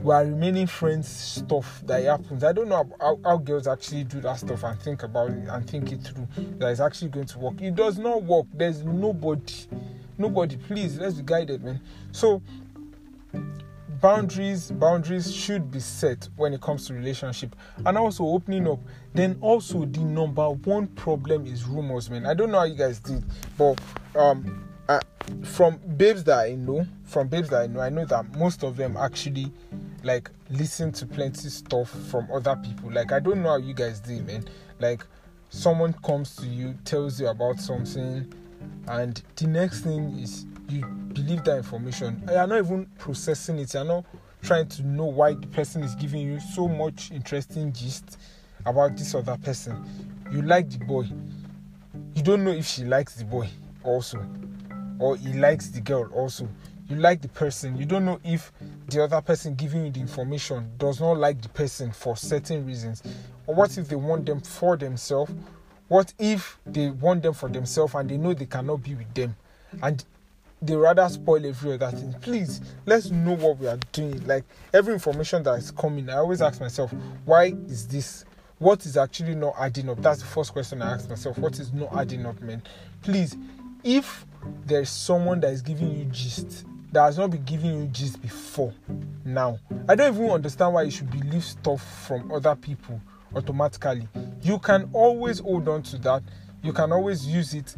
we 0.00 0.14
are 0.14 0.24
remaining 0.24 0.68
friends 0.68 1.08
stuff 1.08 1.82
that 1.86 2.04
happens. 2.04 2.44
I 2.44 2.52
don't 2.52 2.68
know 2.68 2.88
how, 3.00 3.18
how, 3.24 3.36
girls 3.38 3.66
actually 3.66 4.04
do 4.04 4.20
that 4.20 4.38
stuff 4.38 4.62
and 4.62 4.78
think 4.80 5.02
about 5.02 5.30
it 5.30 5.48
and 5.48 5.68
think 5.68 5.90
it 5.90 6.02
through 6.02 6.28
that 6.58 6.70
it's 6.70 6.78
actually 6.78 7.08
going 7.08 7.26
to 7.26 7.38
work. 7.38 7.60
It 7.60 7.74
does 7.74 7.98
not 7.98 8.22
work. 8.22 8.46
There's 8.54 8.84
nobody, 8.84 9.54
nobody. 10.16 10.56
Please, 10.56 10.98
let's 10.98 11.14
be 11.14 11.24
guided, 11.24 11.64
man. 11.64 11.80
So 12.12 12.40
boundaries 14.00 14.70
boundaries 14.70 15.34
should 15.34 15.70
be 15.70 15.80
set 15.80 16.28
when 16.36 16.52
it 16.52 16.60
comes 16.60 16.86
to 16.86 16.94
relationship 16.94 17.54
and 17.84 17.98
also 17.98 18.24
opening 18.24 18.68
up. 18.68 18.80
Then 19.14 19.38
also 19.40 19.84
the 19.84 20.00
number 20.00 20.50
one 20.50 20.86
problem 20.88 21.46
is 21.46 21.64
rumors 21.64 22.10
man. 22.10 22.26
I 22.26 22.34
don't 22.34 22.50
know 22.50 22.58
how 22.58 22.64
you 22.64 22.76
guys 22.76 23.00
did 23.00 23.24
but 23.56 23.80
um 24.16 24.64
uh, 24.88 25.00
from 25.42 25.78
babes 25.98 26.24
that 26.24 26.38
i 26.38 26.54
know 26.54 26.86
from 27.04 27.28
babes 27.28 27.50
that 27.50 27.60
i 27.60 27.66
know 27.66 27.80
i 27.80 27.90
know 27.90 28.06
that 28.06 28.34
most 28.38 28.62
of 28.62 28.76
them 28.76 28.96
actually 28.96 29.52
like 30.02 30.30
listen 30.50 30.90
to 30.92 31.04
plenty 31.04 31.48
stuff 31.50 31.90
from 32.10 32.28
other 32.32 32.56
people. 32.56 32.90
Like 32.90 33.12
i 33.12 33.20
don't 33.20 33.42
know 33.42 33.50
how 33.50 33.56
you 33.56 33.74
guys 33.74 34.00
did 34.00 34.26
man. 34.26 34.48
Like 34.80 35.04
someone 35.50 35.92
comes 36.04 36.36
to 36.36 36.46
you 36.46 36.74
tells 36.84 37.20
you 37.20 37.28
about 37.28 37.58
something 37.58 38.32
and 38.88 39.22
the 39.36 39.46
next 39.46 39.80
thing 39.80 40.18
is 40.18 40.46
you 40.68 40.84
believe 40.84 41.44
that 41.44 41.58
information. 41.58 42.22
You 42.28 42.36
are 42.36 42.46
not 42.46 42.58
even 42.58 42.86
processing 42.98 43.58
it. 43.58 43.72
You 43.74 43.80
are 43.80 43.84
not 43.84 44.04
trying 44.42 44.68
to 44.68 44.82
know 44.82 45.06
why 45.06 45.34
the 45.34 45.46
person 45.48 45.82
is 45.82 45.94
giving 45.94 46.20
you 46.20 46.40
so 46.40 46.68
much 46.68 47.10
interesting 47.10 47.72
gist 47.72 48.18
about 48.66 48.96
this 48.96 49.14
other 49.14 49.36
person. 49.38 49.84
You 50.30 50.42
like 50.42 50.70
the 50.70 50.78
boy. 50.78 51.06
You 52.14 52.22
don't 52.22 52.44
know 52.44 52.50
if 52.50 52.66
she 52.66 52.84
likes 52.84 53.14
the 53.14 53.24
boy 53.24 53.48
also, 53.82 54.24
or 54.98 55.16
he 55.16 55.32
likes 55.32 55.68
the 55.68 55.80
girl 55.80 56.10
also. 56.12 56.48
You 56.88 56.96
like 56.96 57.20
the 57.20 57.28
person. 57.28 57.76
You 57.76 57.84
don't 57.84 58.04
know 58.04 58.18
if 58.24 58.52
the 58.88 59.02
other 59.02 59.20
person 59.20 59.54
giving 59.54 59.84
you 59.84 59.90
the 59.90 60.00
information 60.00 60.70
does 60.78 61.00
not 61.00 61.18
like 61.18 61.40
the 61.42 61.48
person 61.48 61.92
for 61.92 62.16
certain 62.16 62.66
reasons. 62.66 63.02
Or 63.46 63.54
what 63.54 63.76
if 63.76 63.88
they 63.88 63.96
want 63.96 64.26
them 64.26 64.40
for 64.40 64.76
themselves? 64.76 65.32
What 65.88 66.12
if 66.18 66.58
they 66.66 66.90
want 66.90 67.22
them 67.22 67.34
for 67.34 67.48
themselves 67.48 67.94
and 67.94 68.08
they 68.08 68.16
know 68.16 68.34
they 68.34 68.46
cannot 68.46 68.82
be 68.82 68.94
with 68.94 69.12
them? 69.14 69.36
And 69.82 70.04
they 70.60 70.74
rather 70.74 71.08
spoil 71.08 71.44
every 71.46 71.74
other 71.74 71.90
thing. 71.90 72.14
Please, 72.20 72.60
let's 72.86 73.10
know 73.10 73.34
what 73.34 73.58
we 73.58 73.66
are 73.66 73.78
doing. 73.92 74.26
Like 74.26 74.44
every 74.74 74.94
information 74.94 75.42
that 75.44 75.58
is 75.58 75.70
coming, 75.70 76.08
I 76.08 76.16
always 76.16 76.42
ask 76.42 76.60
myself, 76.60 76.92
why 77.24 77.54
is 77.68 77.86
this? 77.86 78.24
What 78.58 78.84
is 78.86 78.96
actually 78.96 79.36
not 79.36 79.54
adding 79.58 79.88
up? 79.88 80.02
That's 80.02 80.20
the 80.20 80.26
first 80.26 80.52
question 80.52 80.82
I 80.82 80.94
ask 80.94 81.08
myself. 81.08 81.38
What 81.38 81.60
is 81.60 81.72
not 81.72 81.94
adding 81.96 82.26
up, 82.26 82.40
man? 82.40 82.62
Please, 83.02 83.36
if 83.84 84.26
there's 84.66 84.90
someone 84.90 85.40
that 85.40 85.52
is 85.52 85.62
giving 85.62 85.96
you 85.96 86.04
gist 86.06 86.64
that 86.90 87.02
has 87.02 87.18
not 87.18 87.30
been 87.30 87.44
giving 87.44 87.78
you 87.78 87.86
gist 87.86 88.20
before, 88.20 88.74
now, 89.24 89.58
I 89.88 89.94
don't 89.94 90.14
even 90.14 90.30
understand 90.30 90.74
why 90.74 90.82
you 90.82 90.90
should 90.90 91.10
believe 91.10 91.44
stuff 91.44 92.06
from 92.06 92.32
other 92.32 92.56
people 92.56 93.00
automatically. 93.36 94.08
You 94.42 94.58
can 94.58 94.88
always 94.92 95.38
hold 95.38 95.68
on 95.68 95.82
to 95.84 95.98
that. 95.98 96.22
You 96.62 96.72
can 96.72 96.90
always 96.92 97.26
use 97.26 97.54
it 97.54 97.76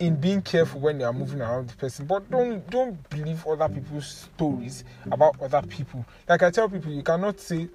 in 0.00 0.16
being 0.16 0.42
careful 0.42 0.80
when 0.80 0.98
you 0.98 1.06
are 1.06 1.12
moving 1.12 1.40
around 1.40 1.68
the 1.68 1.76
person 1.76 2.04
but 2.06 2.28
don't 2.30 2.68
don't 2.70 3.08
believe 3.10 3.46
other 3.46 3.72
people's 3.72 4.28
stories 4.34 4.82
about 5.12 5.40
other 5.40 5.62
people. 5.62 6.04
Like 6.28 6.42
i 6.42 6.50
tell 6.50 6.68
people 6.68 6.92
you 6.92 7.02
cannot 7.02 7.38
say 7.38 7.68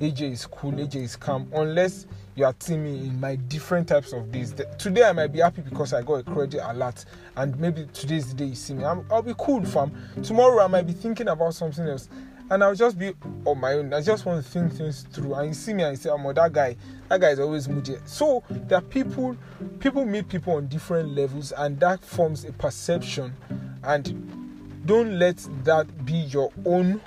aj 0.00 0.20
is 0.20 0.46
cool 0.46 0.72
aj 0.72 0.94
is 0.96 1.16
calm 1.16 1.50
unless 1.54 2.06
you 2.34 2.44
are 2.44 2.54
me 2.70 3.06
in 3.06 3.20
my 3.20 3.36
different 3.36 3.88
types 3.88 4.12
of 4.12 4.30
days. 4.30 4.54
Today 4.78 5.04
i 5.04 5.12
might 5.12 5.32
be 5.32 5.40
happy 5.40 5.62
because 5.62 5.94
i 5.94 6.02
got 6.02 6.14
a 6.14 6.22
credit 6.24 6.60
alert 6.62 7.04
and 7.36 7.58
maybe 7.58 7.86
today's 7.94 8.28
the 8.28 8.34
day 8.34 8.46
you 8.46 8.54
see 8.54 8.74
me. 8.74 8.84
I 8.84 8.92
will 8.92 9.22
be 9.22 9.34
cool 9.38 9.64
fam. 9.64 9.92
Tomorrow 10.22 10.64
i 10.64 10.66
might 10.66 10.86
be 10.86 10.92
thinking 10.92 11.28
about 11.28 11.54
something 11.54 11.86
else 11.86 12.08
and 12.50 12.62
I'll 12.62 12.74
just 12.74 12.98
be 12.98 13.12
on 13.44 13.58
my 13.58 13.74
own. 13.74 13.92
I 13.92 14.02
just 14.02 14.26
want 14.26 14.44
to 14.44 14.50
think 14.50 14.72
things 14.72 15.06
through. 15.12 15.34
And 15.34 15.48
you 15.48 15.54
see 15.54 15.72
me 15.72 15.82
and 15.82 15.96
you 15.96 16.02
say, 16.02 16.10
"I'm 16.10 16.24
oh, 16.24 16.32
that 16.32 16.52
guy. 16.52 16.76
That 17.08 17.20
guy 17.20 17.30
is 17.30 17.40
always 17.40 17.68
moody." 17.68 17.96
So 18.04 18.42
there 18.48 18.78
are 18.78 18.82
people, 18.82 19.36
people 19.80 20.04
meet 20.04 20.28
people 20.28 20.54
on 20.54 20.68
different 20.68 21.14
levels, 21.14 21.52
and 21.52 21.78
that 21.80 22.04
forms 22.04 22.44
a 22.44 22.52
perception. 22.52 23.34
And 23.82 24.86
don't 24.86 25.18
let 25.18 25.46
that 25.64 26.04
be 26.04 26.14
your 26.14 26.50
own, 26.66 27.00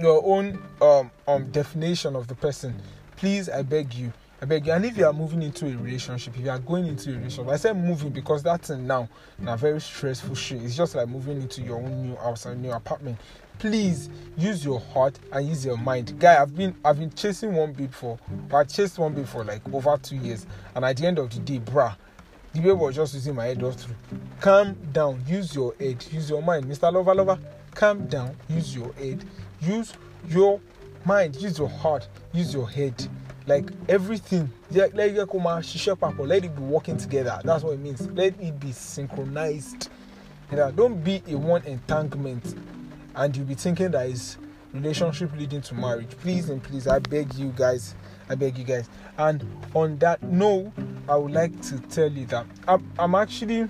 your 0.00 0.22
own 0.24 0.62
um, 0.80 1.10
um 1.26 1.50
definition 1.50 2.16
of 2.16 2.28
the 2.28 2.34
person. 2.34 2.74
Please, 3.16 3.48
I 3.48 3.62
beg 3.62 3.94
you. 3.94 4.12
I 4.42 4.46
beg 4.46 4.66
you. 4.66 4.72
And 4.72 4.84
if 4.84 4.96
you 4.98 5.06
are 5.06 5.12
moving 5.12 5.42
into 5.42 5.66
a 5.66 5.76
relationship, 5.76 6.36
if 6.36 6.44
you 6.44 6.50
are 6.50 6.58
going 6.58 6.86
into 6.86 7.10
a 7.10 7.16
relationship, 7.16 7.52
I 7.52 7.56
said 7.56 7.76
moving 7.76 8.10
because 8.10 8.42
that's 8.42 8.70
now 8.70 9.08
a 9.46 9.56
very 9.56 9.80
stressful 9.80 10.34
shit. 10.34 10.62
It's 10.62 10.76
just 10.76 10.94
like 10.94 11.08
moving 11.08 11.40
into 11.40 11.62
your 11.62 11.76
own 11.78 12.02
new 12.02 12.16
house 12.16 12.44
and 12.46 12.60
new 12.60 12.72
apartment. 12.72 13.18
Please 13.58 14.10
use 14.36 14.64
your 14.64 14.80
heart 14.80 15.18
and 15.32 15.48
use 15.48 15.64
your 15.64 15.76
mind, 15.76 16.18
guy. 16.18 16.40
I've 16.40 16.54
been 16.54 16.74
I've 16.84 16.98
been 16.98 17.12
chasing 17.12 17.54
one 17.54 17.72
babe 17.72 17.92
for 17.92 18.18
I 18.52 18.64
chased 18.64 18.98
one 18.98 19.14
babe 19.14 19.26
for 19.26 19.44
like 19.44 19.62
over 19.72 19.96
two 19.96 20.16
years, 20.16 20.46
and 20.74 20.84
at 20.84 20.96
the 20.96 21.06
end 21.06 21.18
of 21.18 21.30
the 21.30 21.38
day, 21.40 21.58
bruh, 21.58 21.94
the 22.52 22.60
babe 22.60 22.76
was 22.78 22.96
just 22.96 23.14
using 23.14 23.34
my 23.34 23.46
head 23.46 23.62
off 23.62 23.76
through. 23.76 23.94
Calm 24.40 24.76
down, 24.92 25.22
use 25.26 25.54
your 25.54 25.74
head, 25.80 26.04
use 26.10 26.28
your 26.28 26.42
mind, 26.42 26.66
Mr. 26.66 26.92
Lover 26.92 27.14
Lover. 27.14 27.38
Calm 27.74 28.06
down, 28.06 28.36
use 28.48 28.74
your 28.74 28.92
head, 28.94 29.24
use 29.60 29.94
your 30.28 30.60
mind, 31.04 31.36
use 31.36 31.58
your 31.58 31.68
heart, 31.68 32.08
use 32.32 32.52
your 32.52 32.68
head. 32.68 32.94
Like 33.46 33.70
everything. 33.88 34.50
Let, 34.70 34.94
let 34.94 35.10
it 35.10 36.56
be 36.56 36.62
working 36.62 36.96
together. 36.96 37.40
That's 37.44 37.62
what 37.62 37.72
it 37.74 37.80
means. 37.80 38.00
Let 38.12 38.40
it 38.40 38.58
be 38.58 38.72
synchronized. 38.72 39.90
Don't 40.50 41.04
be 41.04 41.22
a 41.28 41.36
one 41.36 41.62
entanglement 41.64 42.54
and 43.16 43.36
you'll 43.36 43.46
be 43.46 43.54
thinking 43.54 43.90
that 43.90 44.06
is 44.06 44.36
relationship 44.72 45.30
leading 45.36 45.60
to 45.62 45.74
marriage. 45.74 46.10
Please 46.20 46.50
and 46.50 46.62
please 46.62 46.86
i 46.86 46.98
beg 46.98 47.32
you 47.34 47.52
guys 47.56 47.94
i 48.28 48.34
beg 48.34 48.58
you 48.58 48.64
guys. 48.64 48.88
And 49.18 49.44
on 49.74 49.98
that 49.98 50.22
note 50.22 50.72
i 51.08 51.16
would 51.16 51.32
like 51.32 51.60
to 51.62 51.78
tell 51.80 52.10
you 52.10 52.26
that 52.26 52.46
i'm, 52.66 52.90
I'm 52.98 53.14
actually 53.14 53.68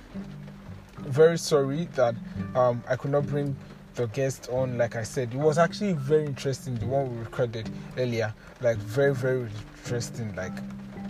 very 1.00 1.36
sorry 1.38 1.88
that 1.94 2.14
um, 2.54 2.82
i 2.88 2.96
could 2.96 3.10
not 3.10 3.26
bring 3.26 3.54
the 3.94 4.06
guest 4.08 4.48
on. 4.50 4.78
Like 4.78 4.96
i 4.96 5.02
said 5.02 5.32
it 5.34 5.38
was 5.38 5.58
actually 5.58 5.92
very 5.92 6.24
interesting 6.24 6.74
the 6.76 6.86
one 6.86 7.12
we 7.14 7.20
recorded 7.20 7.68
earlier. 7.98 8.32
Like 8.60 8.78
very 8.78 9.14
very 9.14 9.48
interesting. 9.78 10.34
Like 10.34 10.52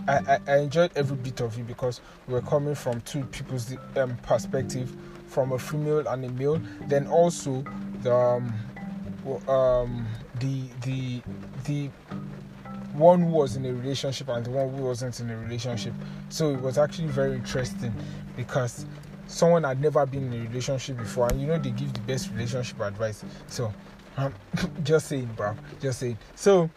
I, 0.07 0.39
I, 0.47 0.57
enjoyed 0.57 0.91
every 0.95 1.17
bit 1.17 1.41
of 1.41 1.57
it 1.57 1.65
because 1.65 1.99
we 2.27 2.35
are 2.35 2.41
coming 2.41 2.75
from 2.75 3.01
two 3.01 3.23
people's 3.25 3.75
um, 3.95 4.15
perspective 4.17 4.95
from 5.27 5.51
a 5.51 5.57
female 5.57 6.07
and 6.07 6.23
a 6.25 6.29
male. 6.29 6.61
Then 6.87 7.07
also 7.07 7.63
um, 8.07 8.53
um 9.47 10.05
the 10.39 10.63
the 10.81 11.21
the 11.65 11.89
one 12.93 13.21
who 13.21 13.31
was 13.31 13.55
in 13.55 13.65
a 13.65 13.73
relationship 13.73 14.29
and 14.29 14.45
the 14.45 14.49
one 14.49 14.73
who 14.73 14.83
wasn't 14.83 15.19
in 15.19 15.29
a 15.29 15.37
relationship 15.37 15.93
so 16.29 16.51
it 16.51 16.61
was 16.61 16.77
actually 16.77 17.07
very 17.07 17.33
interesting 17.33 17.93
because 18.37 18.85
someone 19.27 19.63
had 19.63 19.81
never 19.81 20.05
been 20.05 20.31
in 20.31 20.41
a 20.41 20.47
relationship 20.47 20.97
before, 20.97 21.27
and 21.27 21.41
you 21.41 21.47
know 21.47 21.57
they 21.57 21.71
give 21.71 21.93
the 21.93 21.99
best 22.01 22.31
relationship 22.31 22.79
advice. 22.79 23.23
So, 23.47 23.73
um, 24.17 24.33
just 24.83 25.07
saying, 25.07 25.29
bro, 25.35 25.55
just 25.81 25.99
saying. 25.99 26.17
So, 26.35 26.69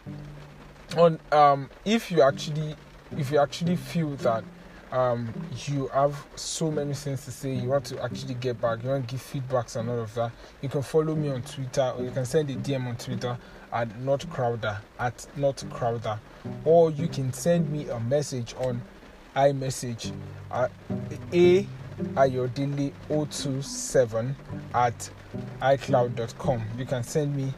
on 0.96 1.18
um, 1.32 1.70
if 1.84 2.10
you 2.10 2.22
actually, 2.22 2.74
if 3.12 3.30
you 3.30 3.38
actually 3.38 3.76
feel 3.76 4.10
that 4.16 4.44
um, 4.92 5.32
you 5.66 5.88
have 5.88 6.16
so 6.36 6.70
many 6.70 6.94
things 6.94 7.24
to 7.24 7.30
say, 7.30 7.54
you 7.54 7.68
want 7.68 7.84
to 7.86 8.02
actually 8.02 8.34
get 8.34 8.60
back, 8.60 8.82
you 8.82 8.88
want 8.88 9.08
to 9.08 9.14
give 9.14 9.22
feedbacks 9.22 9.76
and 9.76 9.88
all 9.88 10.00
of 10.00 10.14
that, 10.14 10.32
you 10.62 10.68
can 10.68 10.82
follow 10.82 11.14
me 11.14 11.28
on 11.28 11.42
Twitter 11.42 11.92
or 11.96 12.04
you 12.04 12.10
can 12.10 12.24
send 12.24 12.50
a 12.50 12.56
DM 12.56 12.86
on 12.86 12.96
Twitter 12.96 13.36
at 13.72 14.00
not 14.00 14.28
crowder 14.30 14.78
at 14.98 15.26
not 15.36 15.62
crowder, 15.70 16.18
or 16.64 16.90
you 16.90 17.06
can 17.08 17.32
send 17.32 17.70
me 17.70 17.88
a 17.88 18.00
message 18.00 18.54
on 18.58 18.82
iMessage 19.36 20.12
at 20.50 20.70
a 21.32 21.66
ayodele027 22.14 24.34
at 24.74 25.10
icloud.com. 25.60 26.62
You 26.78 26.86
can 26.86 27.02
send 27.02 27.36
me 27.36 27.52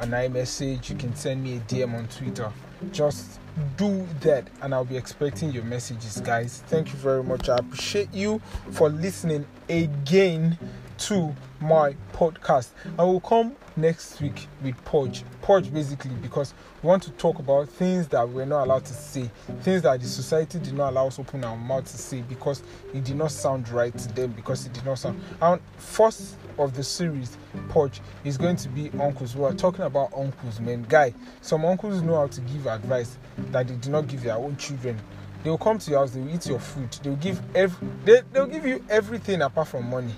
an 0.00 0.10
iMessage, 0.10 0.90
you 0.90 0.96
can 0.96 1.14
send 1.14 1.44
me 1.44 1.58
a 1.58 1.60
DM 1.60 1.94
on 1.94 2.08
Twitter. 2.08 2.50
Just 2.90 3.38
do 3.76 4.06
that, 4.20 4.48
and 4.62 4.74
I'll 4.74 4.84
be 4.84 4.96
expecting 4.96 5.50
your 5.50 5.64
messages, 5.64 6.20
guys. 6.20 6.62
Thank 6.66 6.88
you 6.88 6.98
very 6.98 7.22
much. 7.22 7.48
I 7.48 7.56
appreciate 7.56 8.12
you 8.12 8.40
for 8.70 8.88
listening 8.88 9.46
again 9.68 10.58
to 10.98 11.34
my 11.60 11.94
podcast. 12.12 12.70
I 12.98 13.04
will 13.04 13.20
come 13.20 13.56
next 13.76 14.20
week 14.20 14.46
with 14.62 14.76
Purge. 14.84 15.24
Purge 15.40 15.72
basically 15.72 16.14
because 16.22 16.54
we 16.82 16.88
want 16.88 17.02
to 17.04 17.10
talk 17.12 17.38
about 17.38 17.68
things 17.68 18.08
that 18.08 18.28
we're 18.28 18.44
not 18.44 18.64
allowed 18.64 18.84
to 18.84 18.92
say, 18.92 19.30
things 19.60 19.82
that 19.82 20.00
the 20.00 20.06
society 20.06 20.58
did 20.58 20.74
not 20.74 20.90
allow 20.90 21.06
us 21.06 21.18
open 21.18 21.44
our 21.44 21.56
mouth 21.56 21.84
to 21.84 21.96
say 21.96 22.22
because 22.22 22.62
it 22.92 23.04
did 23.04 23.16
not 23.16 23.30
sound 23.30 23.68
right 23.70 23.96
to 23.96 24.08
them, 24.12 24.32
because 24.32 24.66
it 24.66 24.72
did 24.72 24.84
not 24.84 24.98
sound. 24.98 25.20
And 25.40 25.60
first 25.76 26.36
of 26.58 26.74
the 26.74 26.82
series, 26.82 27.36
Porch 27.68 28.00
is 28.24 28.36
going 28.36 28.56
to 28.56 28.68
be 28.68 28.90
uncles. 29.00 29.34
We 29.36 29.44
are 29.44 29.52
talking 29.52 29.84
about 29.84 30.12
uncles, 30.16 30.60
man. 30.60 30.84
Guy, 30.88 31.14
some 31.40 31.64
uncles 31.64 32.02
know 32.02 32.16
how 32.16 32.26
to 32.26 32.40
give 32.42 32.66
advice 32.66 33.18
that 33.50 33.68
they 33.68 33.74
do 33.74 33.90
not 33.90 34.08
give 34.08 34.22
their 34.22 34.36
own 34.36 34.56
children. 34.56 34.98
They 35.42 35.50
will 35.50 35.58
come 35.58 35.78
to 35.78 35.90
your 35.90 36.00
house, 36.00 36.12
they 36.12 36.20
will 36.20 36.34
eat 36.34 36.46
your 36.46 36.60
food, 36.60 36.90
they 37.02 37.10
will 37.10 37.16
give 37.16 37.40
every, 37.56 37.88
they, 38.04 38.20
they'll 38.32 38.46
give 38.46 38.64
you 38.64 38.84
everything 38.88 39.42
apart 39.42 39.68
from 39.68 39.90
money. 39.90 40.14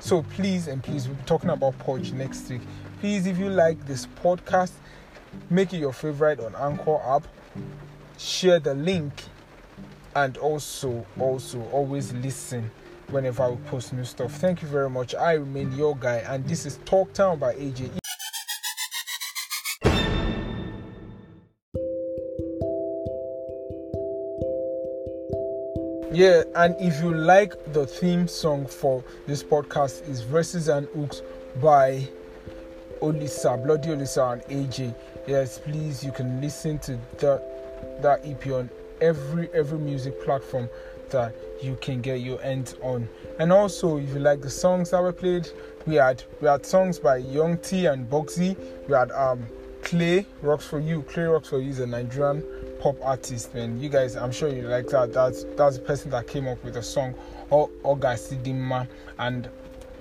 So 0.00 0.22
please 0.22 0.68
and 0.68 0.82
please, 0.82 1.06
we'll 1.06 1.16
be 1.16 1.22
talking 1.24 1.50
about 1.50 1.78
Porch 1.78 2.12
next 2.12 2.48
week. 2.50 2.62
Please, 3.00 3.26
if 3.26 3.38
you 3.38 3.50
like 3.50 3.84
this 3.86 4.06
podcast, 4.22 4.72
make 5.50 5.72
it 5.72 5.78
your 5.78 5.92
favorite 5.92 6.40
on 6.40 6.54
Anchor 6.56 7.00
app. 7.04 7.26
Share 8.16 8.58
the 8.58 8.74
link, 8.74 9.12
and 10.16 10.36
also, 10.38 11.06
also, 11.20 11.62
always 11.70 12.12
listen 12.14 12.68
whenever 13.10 13.50
we 13.50 13.56
post 13.68 13.92
new 13.92 14.04
stuff. 14.04 14.32
Thank 14.32 14.62
you 14.62 14.68
very 14.68 14.90
much. 14.90 15.14
I 15.14 15.32
remain 15.34 15.72
your 15.72 15.96
guy, 15.96 16.18
and 16.28 16.46
this 16.46 16.66
is 16.66 16.78
Talk 16.84 17.12
Town 17.12 17.38
by 17.38 17.54
AJ. 17.54 17.90
Yeah, 26.10 26.42
and 26.56 26.74
if 26.80 27.00
you 27.02 27.14
like 27.14 27.72
the 27.72 27.86
theme 27.86 28.26
song 28.26 28.66
for 28.66 29.04
this 29.26 29.44
podcast 29.44 30.08
is 30.08 30.22
Verses 30.22 30.68
and 30.68 30.88
Hooks 30.88 31.22
by 31.62 32.08
Olisa, 33.00 33.62
Bloody 33.62 33.90
Olisa 33.90 34.32
and 34.32 34.42
AJ. 34.44 34.94
Yes, 35.26 35.58
please 35.58 36.02
you 36.02 36.10
can 36.10 36.40
listen 36.40 36.78
to 36.80 36.98
that 37.18 38.02
that 38.02 38.26
EP 38.26 38.46
on 38.48 38.68
every 39.00 39.48
every 39.52 39.78
music 39.78 40.20
platform 40.24 40.68
that 41.10 41.34
you 41.62 41.76
can 41.80 42.00
get 42.00 42.20
your 42.20 42.40
hands 42.40 42.74
on. 42.82 43.08
And 43.38 43.52
also 43.52 43.98
if 43.98 44.08
you 44.10 44.20
like 44.20 44.40
the 44.40 44.50
songs 44.50 44.90
that 44.90 45.02
were 45.02 45.12
played, 45.12 45.48
we 45.86 45.96
had 45.96 46.22
we 46.40 46.48
had 46.48 46.64
songs 46.66 46.98
by 46.98 47.16
Young 47.18 47.58
T 47.58 47.86
and 47.86 48.08
Bugsey. 48.08 48.56
We 48.86 48.94
had 48.94 49.10
um 49.12 49.46
Clay 49.82 50.26
Rocks 50.42 50.66
for 50.66 50.80
You. 50.80 51.02
Clay 51.02 51.24
Rocks 51.24 51.48
for 51.48 51.60
You 51.60 51.70
is 51.70 51.80
a 51.80 51.86
Nigerian 51.86 52.42
pop 52.80 52.96
artist, 53.02 53.54
man. 53.54 53.80
You 53.80 53.88
guys, 53.88 54.16
I'm 54.16 54.32
sure 54.32 54.48
you 54.48 54.62
like 54.62 54.88
that. 54.88 55.12
That's 55.12 55.44
that's 55.56 55.78
the 55.78 55.84
person 55.84 56.10
that 56.10 56.26
came 56.26 56.46
up 56.46 56.62
with 56.64 56.74
the 56.74 56.82
song 56.82 57.14
Oga 57.50 58.14
Sidima 58.14 58.86
and 59.18 59.48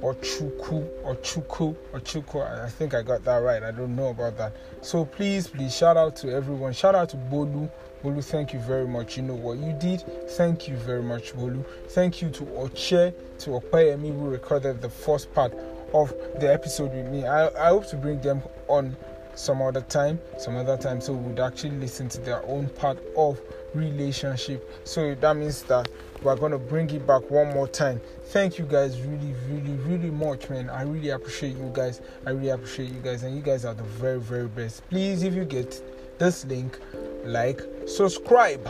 Ochuku 0.02 0.88
Ochuku 1.04 1.76
Ochuku. 1.94 2.66
I 2.66 2.70
think 2.70 2.94
I 2.94 3.02
got 3.02 3.24
that 3.24 3.38
right. 3.38 3.64
I 3.64 3.72
don't 3.72 3.96
know 3.96 4.10
about 4.10 4.38
that. 4.38 4.54
So 4.82 5.06
please, 5.06 5.48
please 5.48 5.76
shout 5.76 5.98
out 5.98 6.16
to 6.18 6.32
everyone. 6.32 6.74
Shout 6.74 6.96
out 6.96 7.10
to 7.10 7.18
Bolu. 7.18 7.70
Bolu, 8.04 8.24
thank 8.24 8.54
you 8.54 8.60
very 8.60 8.88
much. 8.88 9.18
You 9.18 9.24
know 9.24 9.34
what 9.34 9.58
you 9.58 9.74
did. 9.74 10.04
Thank 10.32 10.68
you 10.68 10.76
very 10.76 11.02
much, 11.02 11.34
Bolu. 11.34 11.66
Thank 11.90 12.22
you 12.22 12.30
to 12.30 12.44
Oche, 12.44 13.14
to 13.40 13.50
Opeyemi 13.50 14.14
who 14.14 14.30
recorded 14.30 14.82
the 14.82 14.90
first 14.90 15.34
part 15.34 15.54
of 15.94 16.14
the 16.40 16.52
episode 16.52 16.94
with 16.94 17.08
me. 17.08 17.26
I, 17.26 17.48
I 17.48 17.70
hope 17.70 17.88
to 17.88 17.96
bring 17.96 18.22
them 18.22 18.42
on 18.68 18.96
some 19.36 19.62
other 19.62 19.82
time, 19.82 20.20
some 20.38 20.58
other 20.58 20.78
time, 20.78 21.00
so 21.00 21.14
would 21.14 21.40
actually 21.40 21.78
listen 21.78 22.10
to 22.10 22.20
their 22.22 22.44
own 22.46 22.68
part 22.70 22.98
of 23.16 23.40
relationship. 23.74 24.68
So 24.84 25.16
that 25.16 25.36
means 25.36 25.64
that 25.64 25.88
we're 26.24 26.36
gonna 26.36 26.58
bring 26.58 26.90
it 26.90 27.06
back 27.06 27.30
one 27.30 27.54
more 27.54 27.68
time. 27.68 28.02
Thank 28.26 28.58
you 28.58 28.66
guys 28.66 29.00
really, 29.02 29.36
really, 29.48 29.78
really 29.86 30.10
much, 30.10 30.50
man. 30.50 30.70
I 30.70 30.82
really 30.82 31.12
appreciate 31.12 31.56
you 31.56 31.70
guys. 31.74 32.02
I 32.26 32.32
really 32.32 32.50
appreciate 32.50 32.90
you 32.90 33.00
guys, 33.00 33.24
and 33.24 33.36
you 33.36 33.42
guys 33.42 33.66
are 33.66 33.76
the 33.76 33.84
very, 33.84 34.20
very 34.20 34.48
best. 34.48 34.88
Please, 34.90 35.24
if 35.24 35.36
you 35.36 35.46
get 35.46 35.82
this 36.18 36.44
link, 36.46 36.80
like, 37.26 37.62
subscribe. 37.86 38.70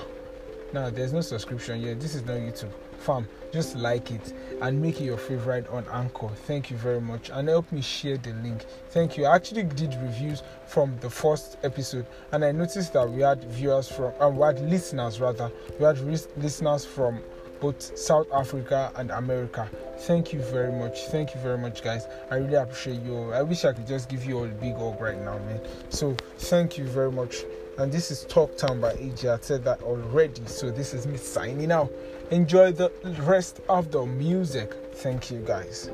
Now, 0.73 0.89
there's 0.89 1.13
no 1.13 1.21
subscription 1.21 1.81
yet. 1.81 1.99
This 1.99 2.15
is 2.15 2.25
not 2.25 2.38
YouTube. 2.38 2.71
Fam, 2.97 3.27
just 3.53 3.75
like 3.75 4.12
it 4.12 4.33
and 4.62 4.81
make 4.81 5.00
it 5.00 5.06
your 5.06 5.17
favorite 5.17 5.67
on 5.69 5.85
Anchor. 5.93 6.29
Thank 6.29 6.71
you 6.71 6.77
very 6.77 7.00
much. 7.00 7.29
And 7.29 7.48
help 7.48 7.71
me 7.71 7.81
share 7.81 8.17
the 8.17 8.31
link. 8.43 8.65
Thank 8.89 9.17
you. 9.17 9.25
I 9.25 9.35
actually 9.35 9.63
did 9.63 9.95
reviews 10.02 10.43
from 10.65 10.98
the 11.00 11.10
first 11.10 11.58
episode 11.63 12.06
and 12.31 12.43
I 12.43 12.52
noticed 12.52 12.93
that 12.93 13.10
we 13.10 13.21
had 13.21 13.43
viewers 13.45 13.87
from, 13.89 14.13
and 14.19 14.37
we 14.37 14.43
had 14.43 14.60
listeners 14.62 15.21
rather. 15.21 15.52
We 15.79 15.85
had 15.85 16.00
re- 16.00 16.17
listeners 16.37 16.85
from 16.85 17.21
both 17.60 17.98
South 17.98 18.27
Africa 18.33 18.91
and 18.95 19.12
America. 19.12 19.69
Thank 20.00 20.33
you 20.33 20.41
very 20.41 20.71
much. 20.71 21.06
Thank 21.08 21.33
you 21.33 21.41
very 21.41 21.58
much, 21.58 21.83
guys. 21.83 22.08
I 22.29 22.35
really 22.35 22.56
appreciate 22.56 23.02
you. 23.02 23.31
I 23.31 23.41
wish 23.41 23.65
I 23.65 23.73
could 23.73 23.87
just 23.87 24.10
give 24.10 24.25
you 24.25 24.37
all 24.37 24.45
a 24.45 24.50
big 24.50 24.75
hug 24.75 25.00
right 25.02 25.19
now, 25.19 25.37
man. 25.39 25.60
So, 25.89 26.15
thank 26.37 26.77
you 26.77 26.85
very 26.85 27.12
much. 27.12 27.43
And 27.78 27.92
this 27.92 28.10
is 28.10 28.23
Talk 28.25 28.58
Town 28.58 28.82
by 28.82 28.94
AJ. 28.94 29.38
I 29.38 29.40
said 29.40 29.63
that 29.65 29.84
already. 29.84 30.42
So, 30.48 30.71
this 30.71 30.96
is 30.96 31.06
me 31.06 31.15
signing 31.17 31.71
out. 31.71 31.92
Enjoy 32.32 32.71
the 32.71 32.92
rest 33.19 33.62
of 33.69 33.92
the 33.92 34.04
music. 34.04 34.73
Thank 34.94 35.30
you, 35.30 35.40
guys. 35.42 35.92